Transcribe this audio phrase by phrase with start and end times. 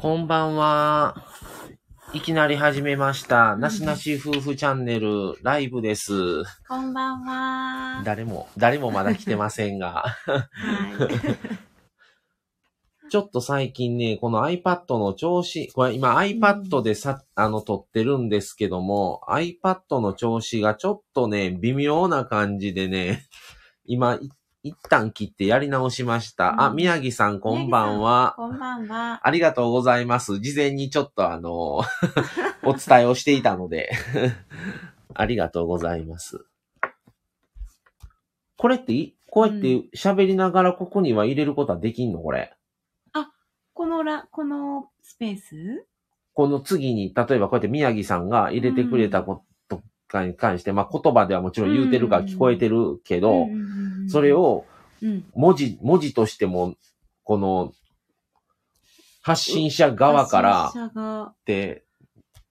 [0.00, 1.26] こんばんは。
[2.14, 3.54] いきなり始めました。
[3.56, 6.42] なしなし夫婦チャンネルライブです。
[6.66, 8.02] こんばんは。
[8.02, 10.04] 誰も、誰もまだ来てませんが。
[10.24, 10.48] は
[13.04, 13.10] い。
[13.10, 23.26] ちょっと最近ね、この iPad の調子、これ今 iPad でさ、あの、撮ってるんですけども、iPad の調子がちょっとね、微妙な感じでね、
[23.84, 24.30] 今、い
[24.62, 26.62] 一旦切ってやり直しました。
[26.62, 28.34] あ、うん宮城さんこんばんは。
[28.36, 29.26] こんばんは。
[29.26, 30.38] ありがとうございます。
[30.40, 31.80] 事前にちょっとあの、
[32.64, 33.90] お伝えをしていたので。
[35.14, 36.44] ありがとうございます。
[38.56, 42.20] これってい、こうやって喋りながらここには入れることはできんの？
[42.20, 42.54] これ。
[43.72, 45.86] このら、このスペース？
[46.34, 49.44] この次に、例えばこうやって宮城さんが入れてくれたこと
[50.10, 53.46] かに関して、まあ言葉ではもちろん言うてるから聞こえてるけど、
[54.08, 54.66] それ、を
[55.02, 55.24] うん。
[55.34, 56.74] 文字、文字としても、
[57.24, 57.72] この、
[59.22, 61.84] 発信者側から発信者がって、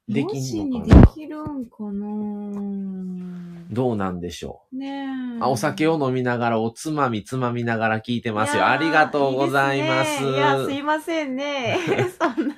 [0.07, 4.75] できんのかなできるんかなどうなんでしょう。
[4.75, 5.05] ね
[5.37, 5.39] え。
[5.39, 8.67] あ、お酒を飲みながら、おつまみつまみながら聞いてますよ。
[8.67, 10.23] ありがとうございます。
[10.23, 11.77] いいですねいや、すいませんね。
[12.19, 12.55] そんな。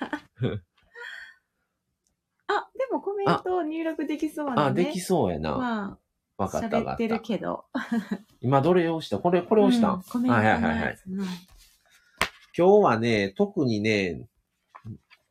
[2.51, 4.61] あ、でもコメント入力できそうなね。
[4.63, 5.57] あ、できそうやな。
[5.57, 5.97] まあ、
[6.37, 7.19] わかったわ喋ってる。
[7.21, 7.65] けど。
[8.41, 9.19] 今どれを押した？
[9.19, 10.97] これ、これ押した、うんコメントのはいはいはい
[12.57, 14.27] 今日はね、特にね、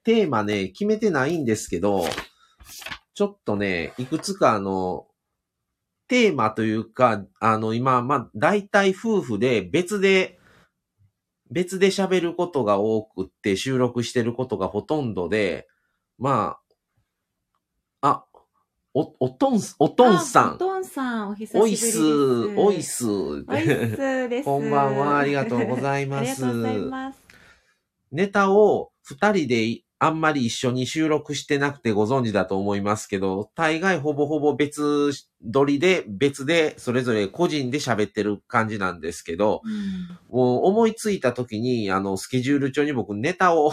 [0.05, 2.05] テーマね、決めてないんですけど、
[3.15, 5.07] ちょっとね、いくつかあの、
[6.09, 10.39] テーマというか、あの、今、まあ、大体夫婦で別で、
[11.51, 15.69] 別で喋ることが多くって収録してることがほとんどで、
[16.19, 16.60] まあ、あ、
[18.93, 20.45] お、おとん、おとんさん。
[20.51, 22.03] あおとんさん、お久しぶりです。
[22.57, 23.45] おいす、おいす。
[23.47, 24.45] おいすです。
[24.45, 26.45] こんばんは、ありがとうございます。
[26.45, 27.21] ありがとうございます。
[28.11, 35.11] ネタを二人でいあんまり一緒に収録してなくてご存知だと思いますけど、大概ほぼほぼ別
[35.53, 43.73] 撮りで別でそれぞれ個人で喋ってる感じなんですけど、うんもう思いついた時に、あの、スケジュール帳に僕ネタを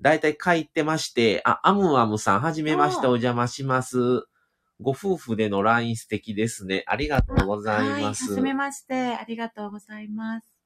[0.00, 4.26] 大体書いてまして、あ、アムアムさん、はじめまして、あお邪魔します。
[4.80, 6.84] ご夫婦での LINE 素敵ですね。
[6.86, 8.30] ありがとうございます。
[8.30, 10.60] はじめまして、ありがとうございます。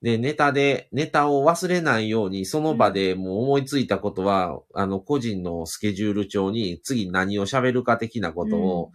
[0.00, 8.92] で、ネタで、ネタを忘れないように、その場でもう思いついたことは、あの、個人のスケジュール帳に、次何を喋るか的なことを、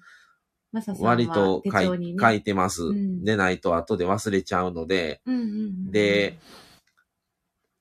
[0.99, 2.83] 割と書い,、手帳にね、書いてます。
[2.83, 5.45] うんでないと後で忘れちゃうので、うんうんう
[5.89, 6.37] ん、で、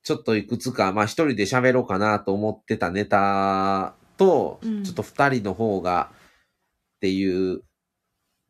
[0.03, 4.83] ちょっといくつか、まあ一人で喋ろうかなと思ってたネタと、うん。
[4.83, 6.11] ちょっと二人の方が
[6.97, 7.63] っていう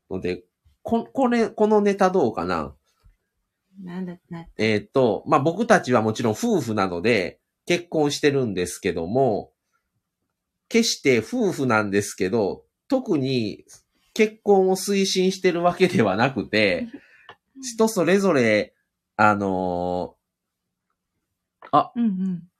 [0.09, 0.43] ので、
[0.83, 2.75] こ、これ、このネタどうかな？
[3.81, 9.53] なんだ、な、えーっと、まあ、僕たちはもちろん夫婦なので結婚してるんですけども、
[10.67, 13.63] 決して夫婦なんですけど、特に
[14.13, 16.89] 結婚を推進してるわけではなくて、
[17.63, 18.73] 人それぞれ、
[19.15, 20.15] あの
[21.95, 22.50] うんうん。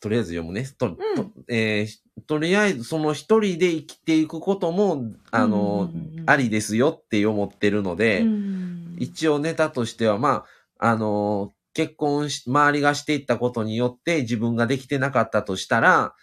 [0.00, 0.66] とりあえず読むね。
[0.78, 0.96] と、ん。
[0.96, 5.90] とえーとりあえずその一人で生きていくことも、あの、
[6.26, 8.60] ありですよって思ってるので、うん
[9.00, 10.44] 一応ネタとしては、ま
[10.78, 16.14] あ、あの、結婚し、周りがしていったことによって自分ができてなかったとしたら、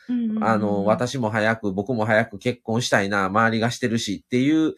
[0.41, 4.75] あの、、私も早く、僕も早く結婚したいな、周りがしてるしっていう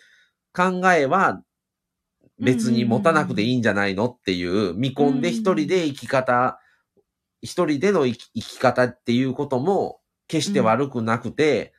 [0.54, 1.42] 考えは
[2.40, 6.60] 別に持たなくていいんじゃないのっていう、見込んで一人で生き方、
[7.42, 11.74] 一人での生き生き方っていうことも決して悪くなくて、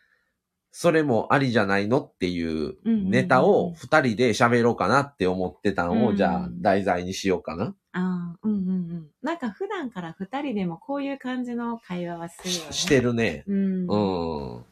[0.72, 7.74] それもありじゃないのっていうネタを二人で喋ろうかなって思ってたのを、うんじゃあ題材にしようかな。
[7.92, 9.06] ああ、うんうんうん。
[9.22, 12.72] なんか普段から二人でもこういう感じの会話はするよね。
[12.72, 13.44] ししてるね。
[13.48, 13.86] うん。
[13.88, 14.64] うん。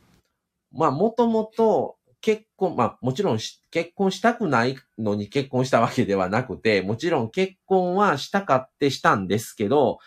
[0.73, 9.99] まあ、もともと結婚、まあ、もちろんし結婚したくないのに結婚したわけではなくて、もちろん結婚はしたかってしたんですけど、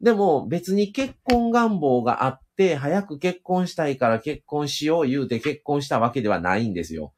[0.00, 7.12] でも別に結婚願望があって、早く結婚したいから結婚しよう言うて結婚したわけではないんですよ。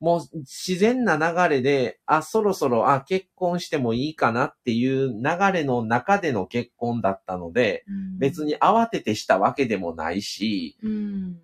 [0.00, 11.38] もう自然な流れで、あ、そろそろ、あ、結婚してもいいかなっていう流れの中での結婚だったので、うん別に慌ててしたわけでもないし、うん。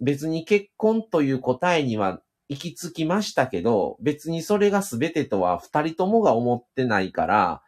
[0.00, 7.62] 別に結婚という答えには行き着きましたけど、別にそれが全てとは二人ともが思ってないから、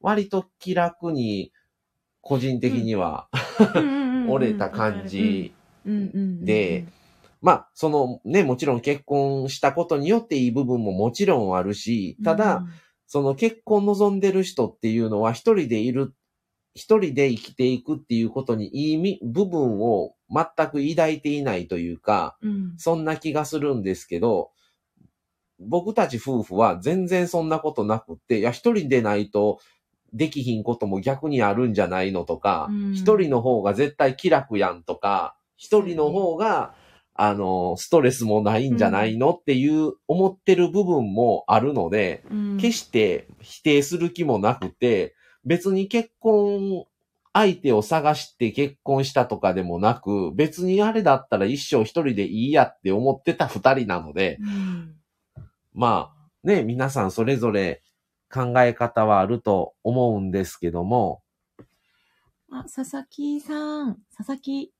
[0.00, 1.52] 割と気楽に、
[2.28, 3.28] 個人的には、
[4.28, 5.54] 折れた感じ。
[5.86, 6.84] で、
[7.40, 12.66] まあ、そのね、もちろん結婚したことによっていい部分ももちろんあるし、ただ、、
[13.06, 16.12] その結婚望んでる人っていうのは一人でいる、
[16.74, 22.74] 一人で生きていくっていうことにいいみ部分を全く抱いていないというか、うん。
[22.76, 24.50] そんな気がするんですけど、
[25.58, 29.60] 僕たち夫婦は全然そんなことなくって、いや、一人でないと
[30.12, 36.74] できひんことも逆にあるんじゃないのとかうん、一、人の方が絶対気楽やんとか、一人の方が、
[37.14, 42.58] あの、ストレスもないんじゃないのっていう思ってる部分もあるので、うん。
[42.58, 46.86] 決して否定する気もなくて、別に結婚
[47.32, 54.94] 相手を探して結婚したとかでもなく、別にあれだったら一生一人でいいやって思ってた二人なので、うん。
[55.74, 57.82] まあね、皆さんそれぞれ
[58.32, 61.22] 考え方はあると思うんですけども、
[62.50, 64.72] あ、佐々木さん、佐々木、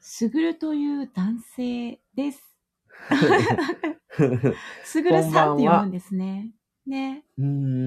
[0.00, 2.42] すぐるという男性です。
[4.84, 6.50] すぐるさんって読むんですね。
[6.86, 7.24] ね。
[7.38, 7.44] うー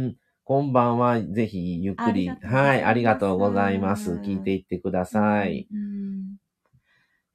[0.08, 1.22] ん、こんばんは。
[1.22, 2.28] ぜひゆっくり。
[2.28, 4.14] はい、ありがとうございます。
[4.16, 5.68] 聞いていってください。
[5.72, 6.38] うん。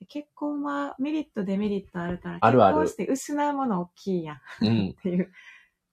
[0.09, 4.39] 結婚はメリット、デメリットあるから、あるある結婚して失うもの大きいやん。
[4.63, 4.89] うん。
[4.99, 5.31] っていう、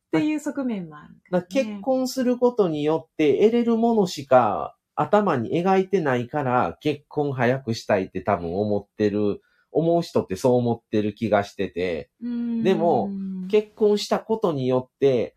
[0.08, 13.10] っていう側面もあるからだから結婚することによって得れるものしか頭に描いてないから結婚早くしたいって多分思ってる、思う人ってそう思ってる気がしてて、うんでも、
[13.50, 15.36] 結婚したことによって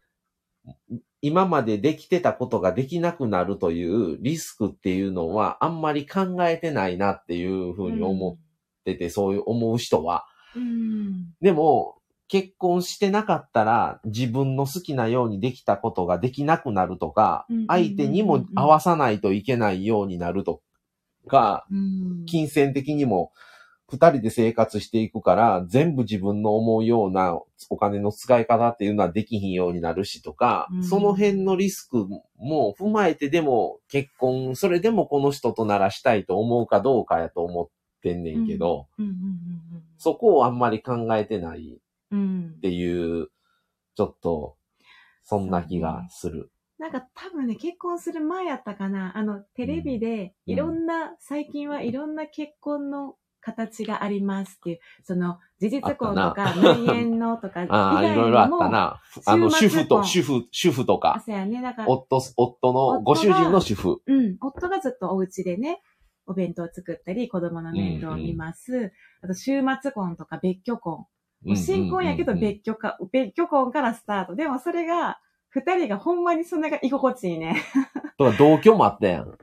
[1.22, 10.24] 今までできてたことができなくなるというリスクっていうのはあんまり考えてないなっていうふうに思ってて、そういう思う人は。
[10.56, 11.34] うん。
[11.42, 11.99] でも、
[12.30, 20.62] 結婚してなかったら自分の好きなようにできたことができなくなるとか相手にも合わさないといけないようになると
[21.26, 22.24] か、うん。
[22.26, 23.32] 金銭的にも
[23.88, 27.36] 二人で生活していくから、全部自分の思うような
[27.70, 32.06] お金の使い方っていうのはできひんようになるしとか、うんその辺のリスク
[32.38, 37.68] も踏まえてでも結婚、それでもこの人とならしたいと思うかどうかやと思っ
[38.02, 38.86] てんねんけど、
[39.98, 41.80] そこをあんまり考えてない
[42.16, 43.28] っていう、
[43.94, 44.56] ちょっと、
[45.22, 46.50] そんな気がする。
[46.78, 58.68] なんか多分ね、結婚する前やったかな、あの、テレビで、うんいろんな、最近はいろんな結婚の形がありますっていう、その、事実婚とあか、内縁のとか、 以ああ、いろいろあった。
[58.70, 59.02] な。
[59.26, 61.60] あの、主婦と、主婦、主婦とあ、か、そうやね。
[61.60, 64.02] だから、夫、夫の、ご主人の主婦。
[64.06, 65.82] うん、夫がずっとお家でね、
[66.26, 68.92] お弁当を作ったり、子供の面倒を見ます。
[69.22, 71.06] あと、週末婚とか別居婚。
[71.54, 74.34] 新婚やけど別居か、別居婚からスタート。
[74.34, 77.62] でもそれが、二人がほんまにそんなが居心地いいね。
[78.18, 79.38] とか、同居もあったやん。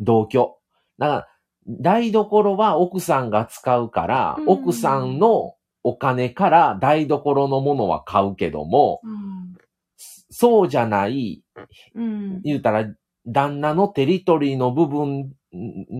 [0.00, 0.58] 同居。
[0.98, 1.28] だから、
[1.66, 5.54] 台所は奥さんが使うから、うん奥さんの
[5.84, 9.56] お金から台所のものは買うけども、うん。
[9.96, 11.44] そうじゃない、
[11.94, 12.42] うん。
[12.42, 12.86] 言うたら、
[13.26, 15.32] 旦那のテリトリーの部分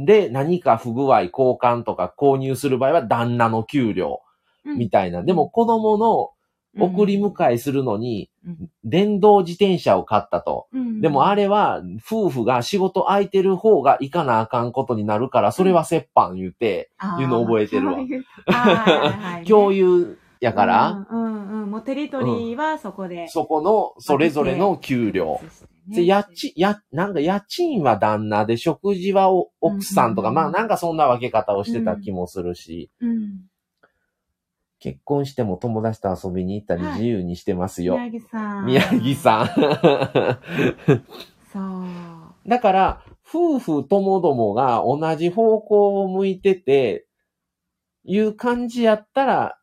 [0.04, 4.20] で何か不具合、交換とか購入する場合は旦那の給料
[4.64, 5.22] みたいな。
[5.22, 6.30] でも子供の
[6.78, 10.66] 送り迎えするのにうん、電動自転車を買ったと。
[10.72, 11.00] うん。
[11.00, 17.98] でもあれは、夫婦が仕事空いてる方が行かなあかんことになるから、それは折半言うて、いうの覚えてるわ。
[19.46, 21.70] 共有やから、うんうんうん。
[21.70, 23.28] もうテリトリーはそこで。
[23.28, 25.40] そこのそれぞれの給料。
[25.88, 33.40] で、家賃、や、なんか家賃は旦那で、食事はお奥さんとか、まあなんかそんな分け方をしてた気もするし、うん。
[34.82, 37.96] 結婚しても友達と遊びに行ったりはい自由にしてますよ。
[37.96, 38.66] 宮城さん。
[38.66, 39.46] 宮城さん。
[41.52, 42.48] そう。
[42.48, 47.06] だから、夫婦ともどもが同じ方向を向いてて、
[48.04, 49.56] いう感じやったら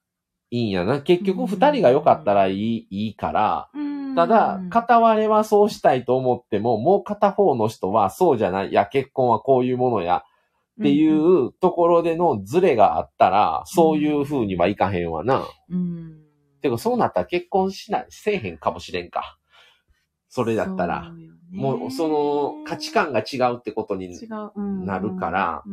[0.52, 1.02] いいんやな。
[1.02, 8.70] 結局二人が良かったらいい、いいから、うんただ、片割れはそうしたいと思っても、もう片方の人はそうじゃない。
[8.70, 10.24] いや、結婚はこういうものや。
[10.80, 15.46] っていうところでのズレがあったら、そういう風にはいかへんわな。
[15.70, 16.22] うん。
[16.62, 19.38] てか、そうなったら結婚しない、せえへんかもしれんか。
[20.30, 21.12] それだったら。
[21.52, 24.18] もう、その、価値観が違うってことに
[24.86, 25.64] なるから、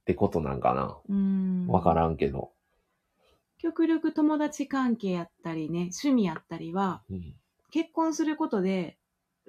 [0.00, 0.96] ってことなんかな。
[1.08, 1.66] うんうん。
[1.68, 2.52] わからんけど。
[3.58, 7.34] 極力友達関係やったりね、趣味やったりは、うん。
[7.70, 8.96] 結婚することで、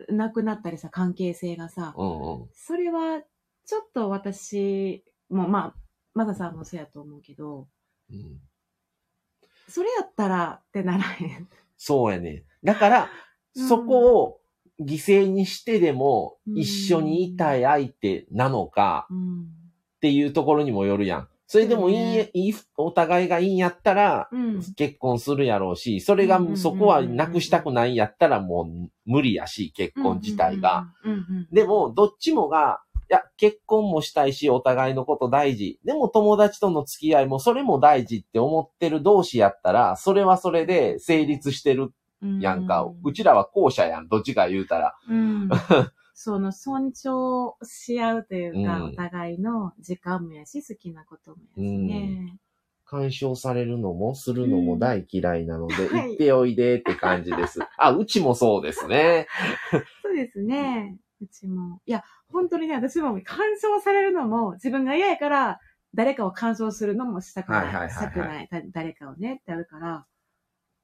[0.09, 2.49] なくなったりさ、関係性がさ、うんうん。
[2.53, 3.21] それは、
[3.65, 5.75] ちょっと私も、まあ、
[6.13, 7.67] マサさんもそうやと思うけど、
[8.09, 8.39] うん
[9.67, 11.47] それやったらってならへん。
[11.77, 12.43] そうやね。
[12.61, 13.09] だから、
[13.55, 14.41] うんそこを
[14.79, 19.41] 犠牲にしてでもうん一緒にいたい相手なのかうん。
[19.41, 19.45] っ
[20.01, 21.27] ていうところにもよるやん。
[21.51, 24.61] それでもいい、そうねいい、お互いがいいんやったら、うん。
[24.77, 30.87] 結婚するやろうし、それがうんうんうんうんそこはなくしたくないんやったらもう無理やし、結婚自体が。
[31.03, 31.47] うんうんうん。
[31.51, 32.79] でも、どっちもが、
[33.09, 35.77] いや、結婚もしたいし、お互いのこと大事。
[35.83, 41.91] でも友達との付き合いもそれも大事って思ってる同士やったら、それはそれで成立してる
[42.21, 42.87] うんやんか。
[43.03, 44.07] うちらは後者やん。
[44.07, 44.95] どっちか言うたら。
[45.09, 45.49] うん。
[46.23, 52.37] その尊重し合うというか、うんお互いの時間もやし、好きなこともやしね。
[52.85, 57.59] 干渉されるのもするのも大嫌いなので、うんはい行っておいでって感じです。
[57.75, 59.25] あ、うちもそうですね。
[60.03, 60.99] そうですね。
[61.21, 61.81] うちも。
[61.87, 65.59] いや、本当にね、私も干渉されるのも自分が嫌やから、
[65.95, 67.65] 誰かを干渉するのもしたくない。
[67.65, 68.47] はいはいはいはいしたくない。
[68.51, 70.05] だ誰かをねってあるから。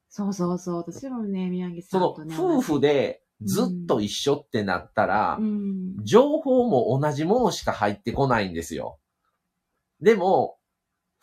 [0.09, 0.75] そうそうそう。
[0.77, 2.35] 私もね、宮城さそのんとね。
[2.39, 5.95] 夫婦でずっと一緒ってなったらう、ん。
[6.03, 8.99] 情報も同じものしか入ってこないんですよ。
[10.01, 10.57] でも、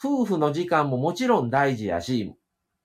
[0.03, 2.35] 夫婦の時間ももちろん大事やし、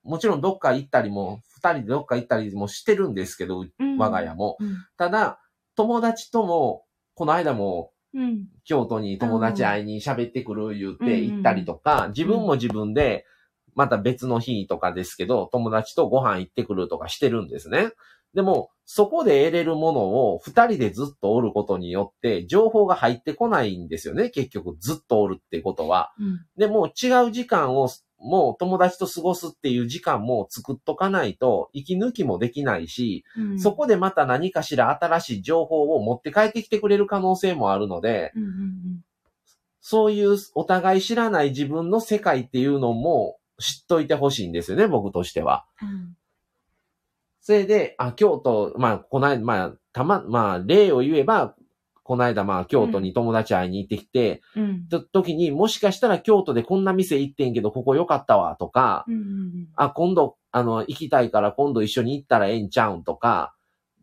[0.03, 4.57] もちろんどっか行ったりも、二人でどっか行ったりもしてるんですけど、うん我が家も。
[4.59, 4.77] うん。
[4.97, 5.39] ただ、
[5.75, 8.47] 友達とも、この間もうん。
[8.63, 13.25] 京都に友達会いに喋ってくる言ってうん行ったりとか、自分も自分で、
[13.75, 17.91] また別の日とかですけど、友達とご飯行ってくるとかしてるんですね。
[18.33, 24.29] でも、そこで得れるものを二人でずっとおることによって、情報が入ってこないんですよね。
[24.29, 26.11] 結局、ずっとおるってことは。
[26.19, 26.45] うん。
[26.57, 33.59] でも、違う時間を、もう友達と過ごすっていう時間も作っとかないと、息抜きもできないし、うん。
[33.59, 39.05] そこでまた何かしら新しい情報を持って帰ってきてくれる可能性もあるので、うんうんうん。
[39.81, 45.65] そういうお互い知らない自分の世界っていうのも知っといてほしいんですよね、僕としては。
[45.81, 46.15] うん
[47.49, 51.55] それで、あ、京都、まあ、こないまあ、たま、まあ、例を言えば、
[52.03, 54.87] この間、まあ、京都に友達会いに行ってきて、うん。
[54.87, 63.55] と時に、もしかしたら京都でこんな店行ってんけど、ここ良かったわ、とか、うんうんあ、今度、あの、行きたいから今度一緒に行ったらええんちゃうんとか、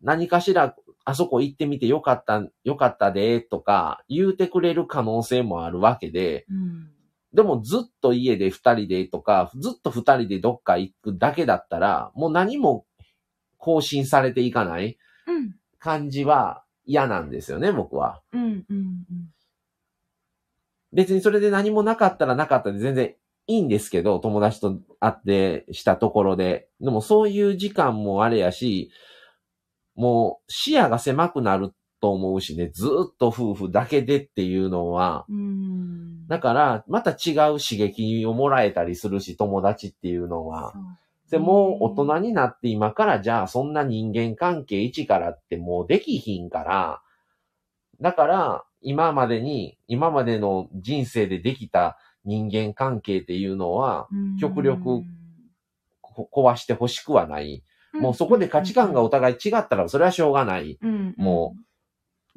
[0.03, 0.75] 何かしら、
[1.05, 6.89] あそこ行ってみてよかった、よかったで、とか、言うてくれる可能性もあるわけで、うん。
[7.33, 12.83] でもずっと家で二人でとか、ずっと二人でどっか行くだけだったら、もう何も
[13.57, 14.97] 更新されていかない
[15.27, 15.55] うん。
[15.79, 18.21] 感じは嫌なんですよね、僕は。
[18.33, 18.41] うん。
[18.41, 18.65] うん。
[18.69, 19.05] うん。
[20.93, 23.13] 別にそれで何もなかったらなかったで全然
[23.47, 26.69] いいんですけど、友達と会ってしたところで。
[26.81, 28.91] でもそういう時間もあれやし、
[29.95, 36.27] もう視野が狭くなると思うしね、ずっと夫婦だけでっていうのは、うん。
[36.27, 40.71] だから、また違う刺激をもらえたりするし、友達っていうのは。
[40.73, 40.81] そう
[41.29, 47.01] で、もう大人になって今からじゃあそんな人間関係一からってもうできひんから、
[47.99, 55.01] だから今までに、今までの人生でできた人間関係っていうのはうん極力
[56.01, 57.63] こ壊してほしくはない。
[57.93, 60.77] もうそこで価値観がお互い違ったらそれはしょうがない。
[60.81, 61.66] うんも無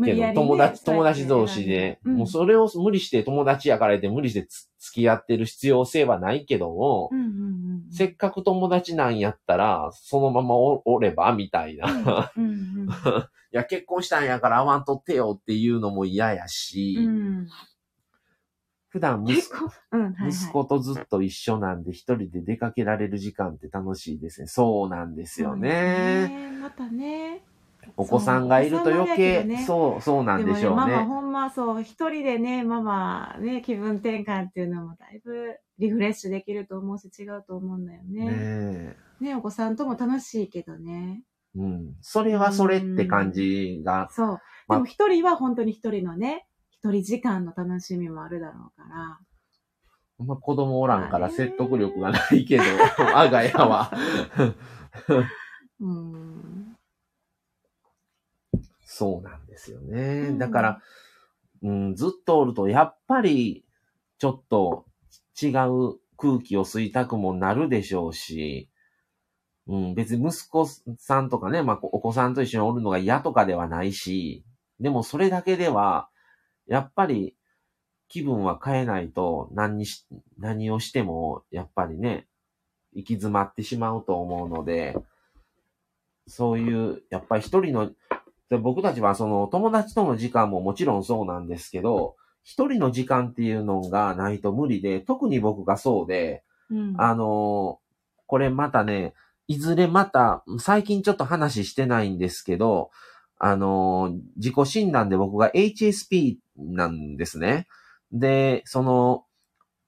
[0.04, 12.30] けど友達、友達同士で、うんもうそれを無理して友達やからで無理してつ付き合ってる必要性はないけども、うんうんうんせっかく友達なんやったら、そのままおおれば、みたいな。
[12.36, 12.88] うんうん
[13.52, 17.48] いや、結婚したんやから会わんとってよっていうのも嫌やし、うん
[18.90, 20.30] 普段息結構、うん、はいはい。
[20.30, 24.48] 息子とずっと一緒なんで一人で出かけられる時間って楽しいですね。
[24.48, 26.28] そうなんですよね。
[26.28, 26.50] ね。
[26.60, 27.44] またね。
[27.96, 31.08] お子さんがいると余計ねそう、そうなんでしょうもね、ママね。
[31.08, 38.96] ほんまそう、一人でね、ママね、気分転換っていうのもだいぶリフレッシュできると思うし違うと思うんだよね。
[39.20, 39.34] ね。
[39.34, 41.22] お子さんとも楽しいけどね。
[41.56, 41.96] うん。
[42.00, 44.40] それはそれって感じが、そう。
[44.68, 49.18] までも一人は本当に一人のね、一人時間の楽しみもあるだろうから。
[50.24, 52.62] まあ、子供おらんから説得力がないけど、
[52.98, 53.90] 我が家は。
[55.80, 56.59] うん。
[59.00, 60.28] そうなんですよね。
[60.28, 60.82] うんだから、
[61.62, 63.64] うん、ずっとおると、やっぱり、
[64.18, 64.84] ちょっと
[65.40, 68.68] 違う空気を吸いたくもなるでしょうし、
[69.66, 70.66] うん、別に息子
[70.98, 74.44] さんとかね、まあ、お子さんと一緒におるのが嫌とかではないし、
[74.80, 76.10] でもそれだけでは、
[76.66, 77.34] やっぱり
[78.08, 82.26] 気分は変えないと何にし、何をしても、やっぱりね、
[82.92, 84.94] 行き詰まってしまうと思うので、
[86.26, 87.90] そういう、やっぱり一人の、
[88.50, 96.94] で僕たちはその友達との時間ももちろんそうなんですけど、一人の時間っていうのがないと無理で、特に僕がそうで、うん。
[96.98, 97.90] あのー
[98.26, 99.14] これまたね、
[99.48, 102.90] いずれまた、最近ちょっと話してないんですけど、
[103.38, 107.66] あのー自己診断で僕が HSP なんですね。
[108.12, 109.24] で、その、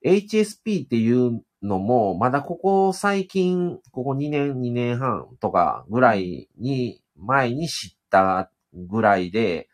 [0.05, 9.69] HSP っていうのも、まだここ最近、ここ2年、2年半とかぐらいに、前に知ったぐらいで、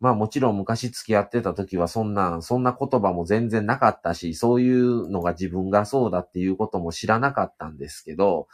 [0.00, 8.48] まあもちろん昔付き合ってた時はそんな、そんな言葉も全然なかったし、そういうのが自分がそうだっていうことも知らなかったんですけど、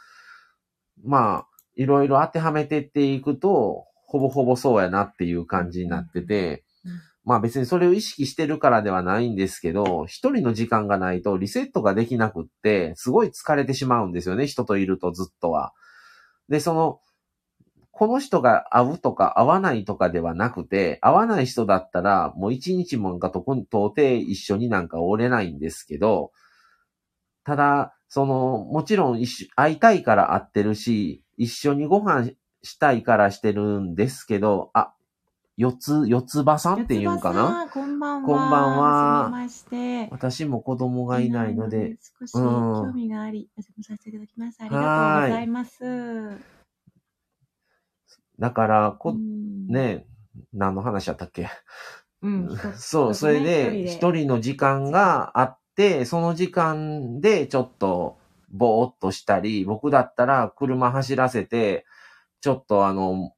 [1.03, 6.63] まあ、いろいろ当てはめてっていくと、ほぼほぼそうやなっていう感じになってて、
[7.23, 15.73] まあ別にそれを意識してるからではないんですけど、一人の時間がないとリセットができなくって、すごい疲れてしまうんですよね、人といるとずっとは。
[16.47, 17.01] で、その、
[17.97, 26.31] この人が会うとか会わないとかではなくて、会わない人だったら、もう一日もなんかとこ到底一緒になんかおれないんですけど、
[27.43, 34.93] ただ、その、もちろん一緒会いたいから会ってるし、一緒にご飯したいからしてるんですけど、あ、
[35.55, 37.67] 四つ、四つ葉さんっていうんかな？
[37.73, 38.27] こんばんは。
[38.27, 40.07] こんばんはまして。
[40.11, 44.57] 私も子供がいないので、、少し興味があり、お邪魔させていただきます。
[44.61, 46.56] ありがとうございます。
[48.39, 50.05] だから、こ、うん、ね、
[50.53, 51.49] 何の話やったっけ？
[52.21, 58.17] うん、 そう、それで、一人人の時間があって、その時間でちょっと、
[58.49, 61.85] ぼーっとしたり、僕だったら車走らせて、
[62.41, 63.33] ちょっとあの、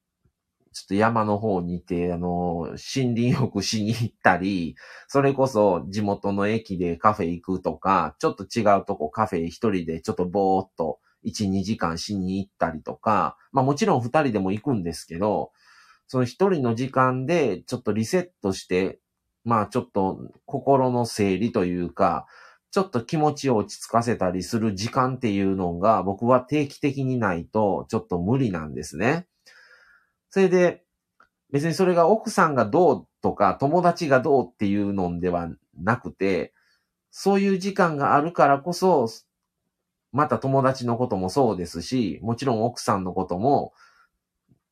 [0.72, 4.76] ちょっと山の方にいて、あの、森林浴しに行ったり、
[5.08, 15.52] それこそ地元の駅でカフェ行くとか、ちょっと違うとこカフェ一人でちょっとぼーっと1、2時間しに行ったりとか、まあもちろん二人でも行くんですけど、
[16.08, 19.00] その一人の時間でちょっとリセットして、
[19.44, 22.26] まあちょっと心の整理というか、
[22.72, 29.28] ちょっと気持ちを落ち着かせたりする時間っていうのが僕は定期的にないとちょっと無理なんですね。
[30.30, 30.84] それで
[31.52, 36.54] 別にそれが奥さんがどうとか友達がどうっていうのではなくて、
[37.12, 39.08] そういう時間があるからこそ、
[40.12, 43.74] また友達のこともそうですし、もちろん奥さんのことも、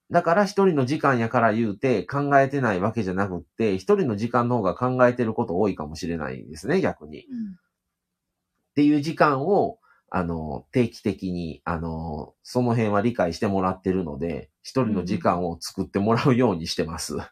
[0.10, 7.22] だから一人の時間やから言うて考えてないわけじゃなくって、一人の時間の方が考えてること多いかもしれないですね、逆に。
[7.22, 17.18] っていう時間を、あの、定期的に、あの、その辺は理解してもらってるので、一人の時間を作ってもらうようにしてます。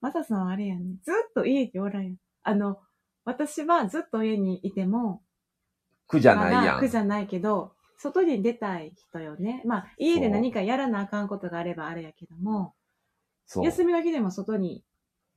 [0.00, 0.96] マサさんあれやね。
[1.02, 2.16] ずっと家におらんや。
[2.44, 2.78] あの、
[3.26, 5.20] 私はずっと家にいても、
[6.06, 6.80] 苦じゃないやん。
[6.80, 9.62] 苦じゃないけど、外に出たい人よね。
[9.66, 12.74] まあ、家で何かやらなあかんことがあればあれやけども。
[13.62, 14.84] 休みの日でも外に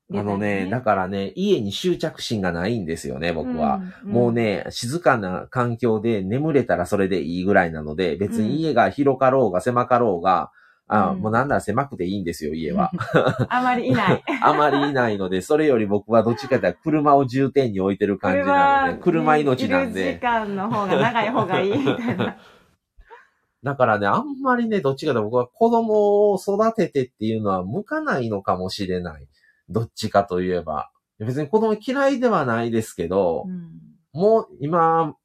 [0.08, 10.52] 出たい、あのね、だからね、家に執着心がないんですよね、僕は。、んもう、ね、静かな環境で眠れたらそれでいいぐらいなので、別に家が広かろうが狭かろうが、
[10.92, 12.92] あうんもうなんなら狭くていいんですよ、家は。
[13.50, 14.24] あまりいない。
[14.42, 20.20] あまりいないので、それより僕はどっちかというと車を重点に置いてる感じなので、車命なんいる時で。
[20.20, 22.38] 間の方が長い方がいいみたいな。
[23.64, 29.28] だからね、あんまりね、どっちかと僕は子供を育ててっていうのは向かないのかもしれない。
[29.68, 30.92] どっちかといえば。
[31.20, 35.16] 別に子供嫌いではないですけど、うんもう今、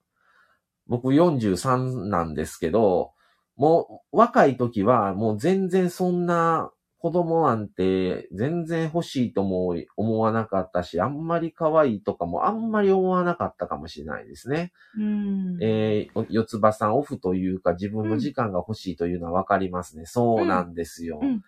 [0.87, 3.14] 僕43なんですけど、
[3.57, 14.73] もう若い時はもう全然そんな子供なんて全然欲しいとも思わなかったし、あんまり可愛いとかもあんまり思わなかったかもしれないですね。
[14.99, 20.07] うんえー、四つ葉さんオフというか自分の時間が欲しいというのはわかりますね。
[20.07, 21.21] そうなんですよ。
[21.23, 21.43] うん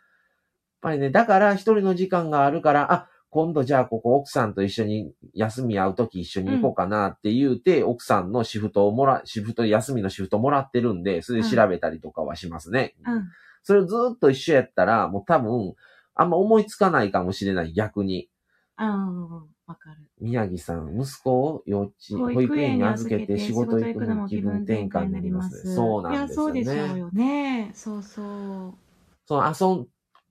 [0.87, 12.95] やっぱりね、だから一人の時間があるから、あ、今度じゃあここ奥さんと一緒に休み会うとき一緒に行こうかなって言うて、奥さんのシフトをもら、シフト、休みのシフトもらってるんで、それで調べたりとかはしますね。
[13.07, 13.29] うん。
[13.63, 15.75] それをずっと一緒やったら、もう多分、
[16.15, 18.31] あんま思いつかないかもしれない、逆に。
[18.79, 19.31] うん。
[19.67, 19.97] わかる。
[20.19, 25.41] 宮城さん、息子を幼稚園、保保育育園に預預けて仕仕事行くのも気分分転換になりま。
[25.41, 25.75] ますす。
[25.75, 26.61] そうなんですよね。
[26.61, 27.71] いや、そうでしょうよね。
[27.75, 28.75] そうそう。
[29.27, 29.89] その遊うん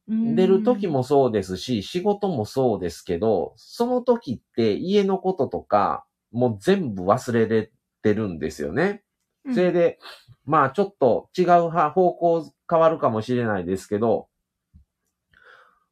[0.08, 7.72] 出る時もそうですし、仕事もそうですけど、その時って家のこととか、もう全部忘れれ
[8.04, 9.02] てるんですよね。
[9.46, 10.00] うんそれで、
[10.46, 14.28] まあちょっと違うは方向変わるかもしれないですけど、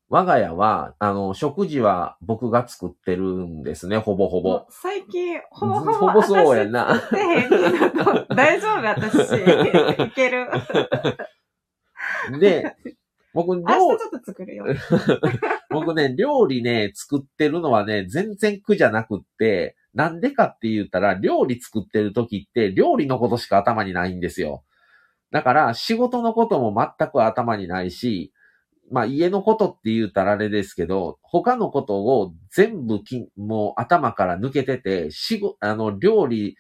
[0.10, 4.68] 我が家は、あの、食事は僕が作ってるんですね、ほぼほぼ。
[4.70, 7.02] 最近、ほぼほぼ ほぼそうやんな
[8.30, 9.34] 大丈夫私。
[10.06, 10.50] いける。
[12.40, 12.76] で、
[13.34, 14.66] 僕、料明日ちょっと作るよ。
[15.72, 24.64] 僕ね、料理ね、作ってるのはね、全然苦じゃなくって、なんでかって言ったら、料理作ってる時って、料理のことしか頭にないんですよ。
[25.32, 28.32] だから、仕事のことも全く頭にないし、
[28.92, 36.56] まあ家のことって言うたらあれですけど、他のことを全部き、もう頭から抜けてて、しご、あの、料理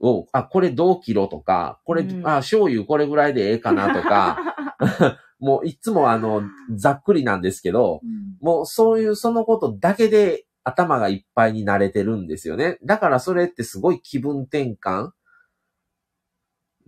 [0.00, 4.38] を、あ、これどう切ろうとか、これ、うんあ、醤油これぐらいでええかなとか、
[5.38, 6.42] もういつもあの、
[6.74, 8.36] ざっくりなんですけど、うん。
[8.40, 12.78] もうそういうそのことだけで頭がいっぱいになれてるんですよね。
[12.84, 15.10] だからそれってすごい気分転換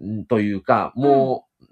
[0.03, 1.65] んというか、もう、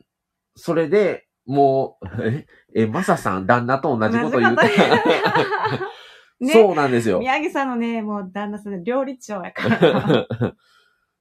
[0.57, 5.81] それで、もう、え、え、マサさん、旦那と同じこと言うて同じこと言う。
[6.41, 6.53] ね。
[6.53, 7.21] そうなんですよ。
[7.21, 9.63] 宮城さんのね、もう旦那さん料理長やか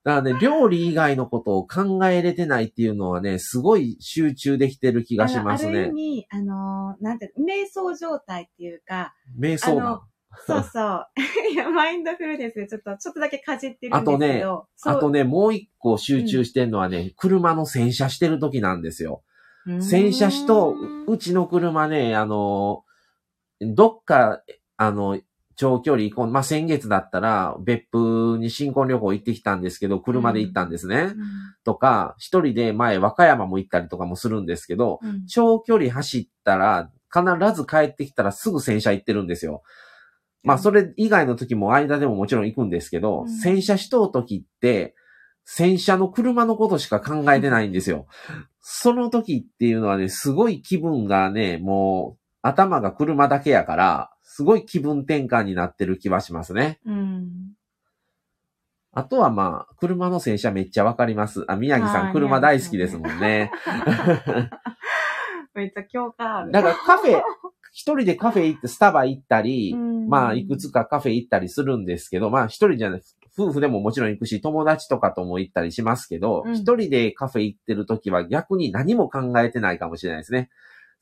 [0.04, 0.22] だら。
[0.22, 5.92] からね、料理以外のことを考えれてないっていうのはね、すごい集中できてる気がしますあのある意ね。
[5.94, 10.02] 味、あのーなんて、瞑想状態っていうか、瞑想な。
[10.48, 11.08] そうそう。
[11.54, 14.68] いや、マインドフルネスでちょっと、ちょっとだけかじってるんですけど。
[14.86, 19.24] あとね、もう一個集中してんのはね、車の洗車してる時なんですよ。
[19.80, 20.76] 洗車しと
[21.08, 22.84] うちの車ね、あの、
[23.62, 24.44] どっか、
[24.76, 25.20] あの、
[25.56, 31.14] 長距離行こう、まあ、先月だったら、別府に新婚旅行行ってきたんですけど、車で行ったんですね。
[31.64, 39.62] とか、一人で前、和歌山も行ったりとかもするんですけど、うん長距離走ったら、必ず帰ってきたらすぐ洗車行ってるんですよ。
[40.44, 44.96] まあ、それ以外の時も間でももちろん行くんですけど、うん洗車しとう時って、
[45.46, 48.08] 洗車の車のことしか考えてないんですよ。
[48.60, 56.80] その時っていうのはね、すごい気分がね、もう、頭が車だけやから、すごい気分転換になってる気はしますね。
[56.86, 57.54] うん。
[58.96, 61.44] あとはまあ、車の洗車めっちゃわかります。
[61.48, 63.52] あ、宮城さんはい車大好きですもんね。
[65.56, 66.52] めっちゃ共感ある。
[66.52, 67.22] だからカフェ、
[67.72, 73.02] 一人でカフェ行って、スタバ行ったり、うんまあ、いくつかカフェ行ったりするんですけど、まあ、一人じゃない、
[73.36, 80.50] 夫婦でももちろん行くし、友達とかとも行ったりしますけど、うん一、人でカフェ行ってる時は逆に何も考えてないかもしれないですね。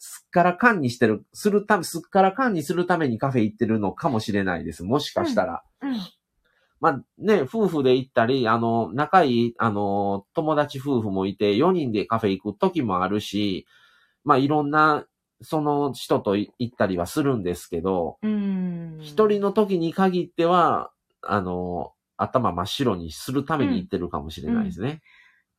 [0.04, 4.84] すっからかんにしてる、するため、すっからかんにするためにカフェ行ってるのかもしれないです。
[4.84, 5.64] もしかしたら。
[5.84, 6.00] うん。
[6.80, 13.68] まあね、夫婦で行ったり、あの、仲いい、あの、友達夫婦もいて、4人でカフェ行く時もあるし、
[14.24, 15.06] まあいろんな、
[15.44, 18.98] その人とい行ったりはするんですけど、うん。
[19.02, 25.04] 一人の時に限っては、あの、頭真っ白にするために行ってるかもしれないですね。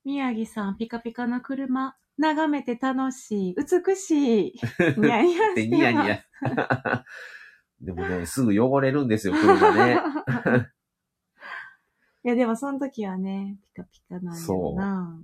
[0.05, 4.55] 宮城さん、ピカピカな車、眺めて楽しい、美しい。
[4.99, 6.23] ニヤニヤしてで、 ニヤニヤ。
[7.81, 9.99] でもね、すぐ汚れるんですよ、車ね。
[12.25, 15.21] いや、でもその時はね、ピカピカなんやろな。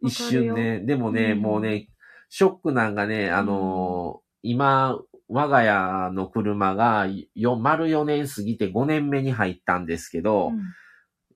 [0.00, 1.88] 一瞬ね、でもね、うんもうね、
[2.28, 10.60] ショックなんがね、あのー今、我が家の車がよ、丸4年過ぎて5年目に入ったんですけど、うん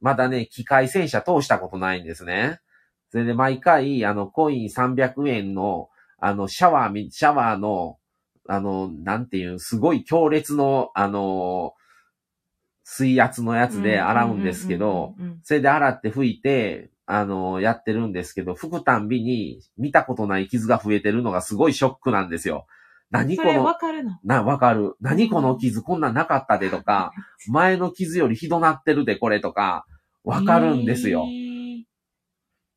[0.00, 2.60] まだね、機械洗車通したことないんですね。
[3.16, 7.96] それで毎回、あの、コイン300円の、あの、シャワーみ、シャワーの、
[8.46, 11.72] あの、なんていう、すごい強烈の、あの、
[12.84, 22.66] 水圧のやつで洗うんですけど、、それで洗って拭いて、あの、やってるんですけど、拭くたんびに見たことない傷が増えてるのがすごいショックなんですよ。
[23.10, 24.18] 何このわ、かるの？
[24.24, 24.94] な、わかる。
[25.00, 27.12] 何この傷こんなんなかったでとか、
[27.48, 29.86] 前の傷よりひどなってるでこれとか、
[30.22, 31.30] わかるんですよえ。
[31.30, 31.45] ー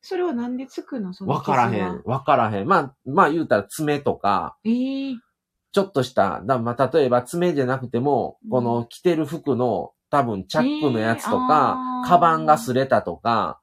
[0.02, 1.12] それはなんでつくの？
[1.12, 2.02] そのわからへん。。
[2.04, 2.66] わからへん。
[2.68, 5.16] まあ、まあ言うたら爪とか、えー
[5.72, 13.60] ちょっとした、だまあ例えば爪じゃなくてもうん、この着てる服の多分チャックのやつとえーかあ、ーカバンが擦れたとか、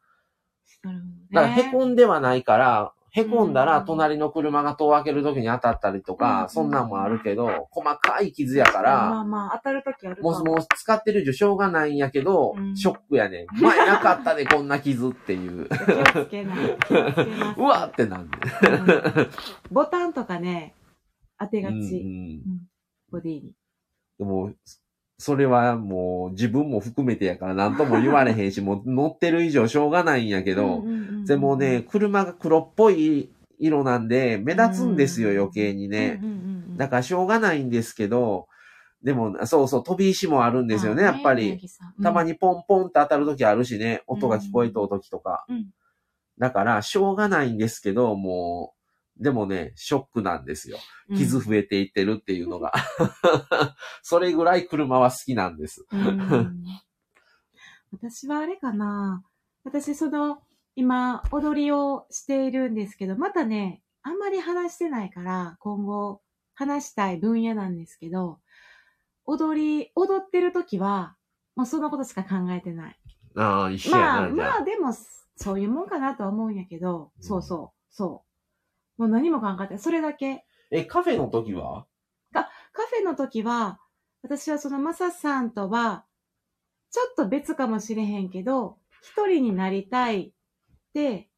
[0.83, 1.15] なるほどね。
[1.33, 13.61] だからへこんではないから、へこんだらうん隣の車が戸を開けるときに当たったりとうんか、そんなんもあるけど、細かい傷やかまあら、まあ、当たるときあるかもう、もう使ってる以上しょうがないんやけどう、んショックやねん。
[13.61, 15.67] 前なかったで こんな傷っていう。
[15.69, 15.73] 気
[16.19, 16.57] をつけない。
[17.57, 18.37] うわってなんで。
[18.37, 19.27] うん
[19.71, 20.75] ボタンとかね、
[21.39, 22.41] 当てがち、ん
[23.11, 23.53] ボディに。
[24.19, 24.51] でも、
[25.19, 30.83] それはもう自分も含めてやから何とも言われへんし、もう乗ってる以上しょうがないんやけど、
[31.25, 36.21] でもね、、車が黒っぽい色なんで目立つんですよ、うん余計にね。
[36.77, 38.47] だからしょうがないんですけど、
[39.03, 41.59] でも、そうそう、飛び石もあるんですよね、やっぱり。。
[42.01, 42.31] たまに。
[42.31, 45.45] にポンポンって当たる時あるしね、音が聞こえとう時とか。
[45.49, 45.67] うん
[46.39, 48.76] だから、しょうがないんですけど、もう、
[49.19, 50.77] でもね、ショックなんですよ。
[51.15, 52.73] 傷増えていってるっていうのが。
[54.03, 55.85] それぐらい車は好きなんです。
[55.91, 56.63] うん
[57.91, 59.23] 私はあれかな。
[59.63, 60.41] 私、その、
[60.75, 66.21] 今、踊りをしているんですけど、またね、あんまり話してないから、今後、
[66.53, 68.39] 話したい分野なんですけど、
[69.25, 71.15] 踊り、踊ってる時は、
[71.55, 72.99] もうそのことしか考えてない。
[73.35, 74.49] ああ、一緒やまあ、な、じゃあ。
[74.51, 74.93] まあ、でも、
[75.35, 78.26] そういうもんかなとは思うんやけど、そうそう、そう。
[78.97, 79.79] もう何も考えてない。
[79.79, 80.45] それだけ。
[80.71, 81.85] え、カフェの時は？
[82.33, 83.79] カフェの時は、
[84.21, 86.05] 私はそのマサさんとは、
[86.91, 90.31] ちょっと別かもしれへんけど、一人になりたいっ
[90.93, 91.29] て、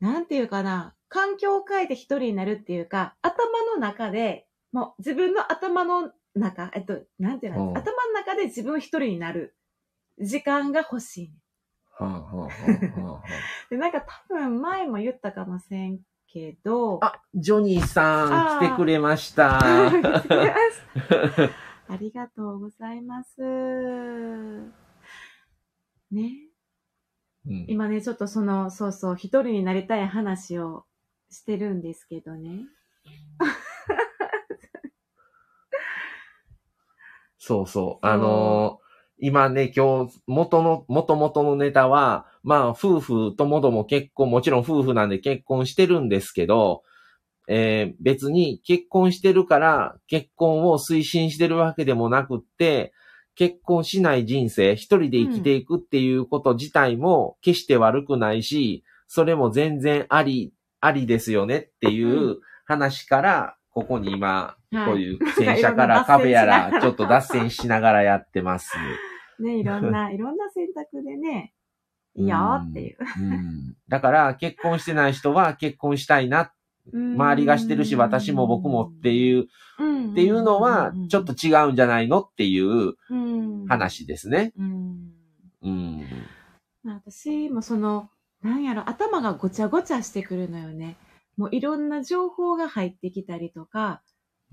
[0.00, 9.56] なんていうかな、環境を変えて一人になるっていうか、頭の中で、もう自分の頭の中、えっと、なんていうの、うん頭の中で自分一人になる
[10.20, 11.34] 時間が欲しいね。
[11.98, 12.48] はあ、はあは
[12.96, 13.22] あは
[13.68, 15.98] で、なんか多分前も言ったかもしれん
[16.32, 19.58] けど、あ、あ、ジョニーさん 来てくれました。
[19.58, 19.90] あ
[22.00, 23.42] りがとうございます。
[26.10, 26.48] ね。
[27.44, 30.86] うん今ね、ちょっとその、そうそう、一人になりたい話を
[31.28, 32.66] してるんですけどね。
[37.38, 37.66] そうそう。
[37.66, 38.82] そうあのー
[39.24, 46.82] 今ね、今日、元の、元々のネタは、まあ、夫婦ともども結婚、もちろん夫婦なんで結婚してるんですけど、
[47.48, 52.92] えー別に結婚してるから結婚を推進してるわけでもなくって、
[53.34, 64.86] 結婚しない人生、一人で生きていくっていうこと自体も決して悪くないし、それも全然あり、ありですよねっていう話から、ここに今、はい。
[64.86, 68.76] こういう洗車からカフェやら、ちょっと脱線しながらやってます。
[69.40, 71.54] ね、いろんな、いろんな選択でね、
[72.14, 72.98] いいよっていう。
[73.18, 73.76] うん。
[73.88, 76.52] だから、結婚してない人は結婚したいな、
[76.92, 79.46] 周りがしてるし、私も僕もっていう、
[79.78, 84.52] うん、っていうのは、ちょっと違うんじゃないのっていううん、話ですね。
[84.56, 84.62] う
[85.70, 86.08] ん。
[86.84, 88.10] 私もその、
[88.42, 90.96] なんやろ、頭がごちゃごちゃしてくるのよね。
[91.36, 94.02] もういろんな情報が入ってきたりとか、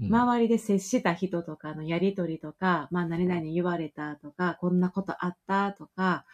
[0.01, 6.25] 周りで接した人とかのやりとりとか、まあ何々言われたとか、こんなことあったとか、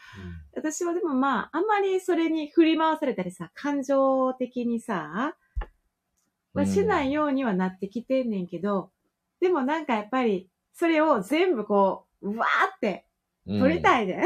[0.56, 5.36] 私はでもまあ、あんまりそれに振り回されたりさ、感情的にさ、
[6.54, 8.92] まあ、しないようにはなってきてんねんけど、
[9.42, 13.06] でもなんかやっぱり、それを全部こう、うわーって
[13.48, 13.82] 取りい。
[13.82, 14.22] たいで。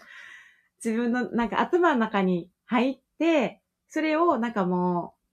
[0.84, 5.23] 自分のなんか頭の中に入って、それをなんかもう、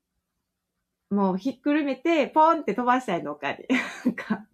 [1.12, 3.60] もうひっくるめて、ポンって飛ばしたいのかに。
[4.06, 4.46] なんか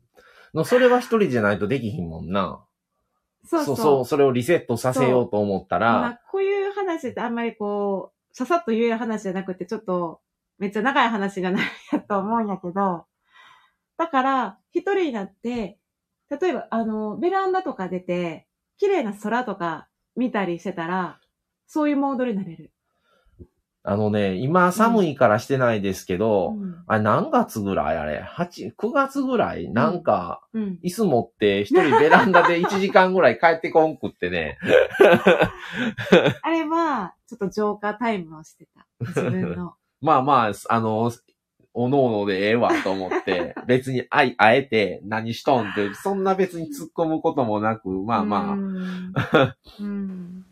[0.54, 2.66] のそれは一人じゃないとできひんもんな。
[3.46, 3.78] そうそう。
[3.78, 10.20] そう、それをリセットさせようと思ったまら、あ、こういう話ってあんまりこう、ささっと言える話じゃなくて、ちょっと、
[10.58, 13.06] めっちゃ長い話じゃないやと思うんやけど、
[13.98, 15.80] だから、一人になって、
[16.30, 21.20] 例えば、あの、ベランダとか出て、綺麗な空とか見たりしてたら、
[21.68, 22.72] そういうモードになれる。
[23.90, 26.84] あのね、今寒いからしてないですけど、うん。
[26.88, 27.98] あれ何月ぐらい？
[27.98, 29.70] あれ ?8、9月ぐらい？
[29.70, 30.80] なんか、うん。
[30.84, 34.58] 椅子持って一人ベランダで 1時間ぐらい帰ってこんくってね。
[36.42, 38.86] あれは、ちょっと浄化タイムをしてた。
[39.00, 39.76] 自分の。
[40.02, 41.10] まあまあ、あの、
[41.74, 49.14] おのおのでええわと思って、 別にあい、あえて何しとんって、そんな別に突っ込むこともなく、まあまうん。
[49.80, 50.46] うん。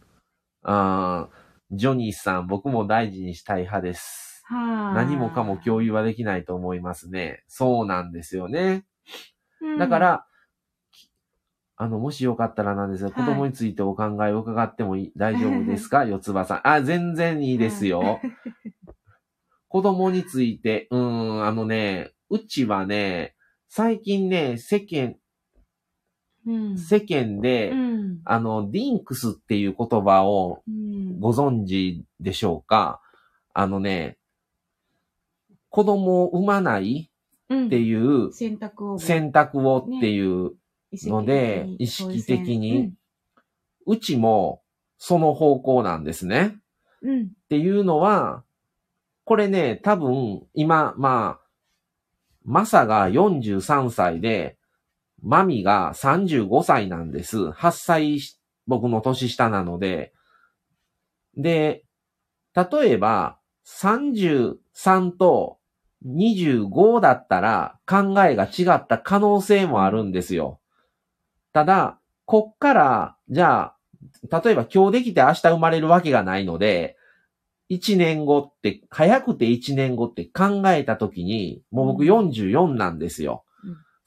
[0.64, 1.28] あ、
[1.76, 4.44] ジョニーさん、僕も大事にしたい派です。
[4.46, 4.94] はあ。
[4.94, 7.44] 何もかも共有はできないと思いますね。
[7.48, 8.86] そうなんですよね。
[9.62, 10.26] うんだか、ら、
[11.78, 16.06] あの、もしよかったらなんですが、はい子供についてお考えを伺ってもいい大丈夫ですか？
[16.08, 16.68] 四つ葉さん。
[16.68, 18.22] あ、全然いいですよ。
[19.68, 21.00] 子供について、うー
[21.40, 23.36] ん、あのね、うちはね、
[23.68, 25.18] 最近ね、世間、うん。
[26.78, 28.22] 世間で、うん。
[28.24, 31.20] あの、ディンクスっていう言葉をうん。
[31.20, 33.02] ご存知でしょうか？
[33.54, 34.18] あのね、
[35.70, 37.10] 子供を産まない
[37.50, 39.00] うんっていう選択を。
[39.00, 40.52] 選択をっていう、
[40.94, 42.94] ので意識的に
[43.86, 44.62] うちも
[44.98, 46.58] その方向なんですね。
[47.02, 47.10] うん。
[47.10, 47.26] うん。
[47.26, 48.44] っていうのは、
[49.26, 51.46] これね、多分、今、まあ、
[52.44, 54.58] マサが43歳で、
[55.26, 57.50] マミが35歳なんです。
[57.50, 58.20] 8歳、
[58.68, 60.14] 僕の年下なので。
[61.36, 61.84] で、
[62.56, 65.58] 例えば、33と
[66.06, 70.60] 25だったら考えが違った可能性もあるんですよ。
[71.54, 73.74] ただ、こっから、じゃ
[74.30, 76.98] あ、例えば今日できて明日生まれるわけがないので、
[77.72, 83.45] 1年後って、早くて1年後って考えたときに、もう僕うん44なんですよ。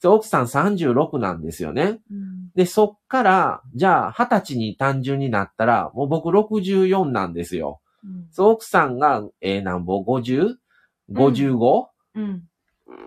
[0.07, 1.99] 奥さん36なんですよね。
[2.11, 2.51] うん。
[2.55, 7.81] で、そっから、じゃあ20歳に単純になったら、もう僕64なんですよ。
[8.03, 8.27] うん。
[8.31, 12.43] そう奥さんが、えー、なんぼ？50?55?56?55、うん。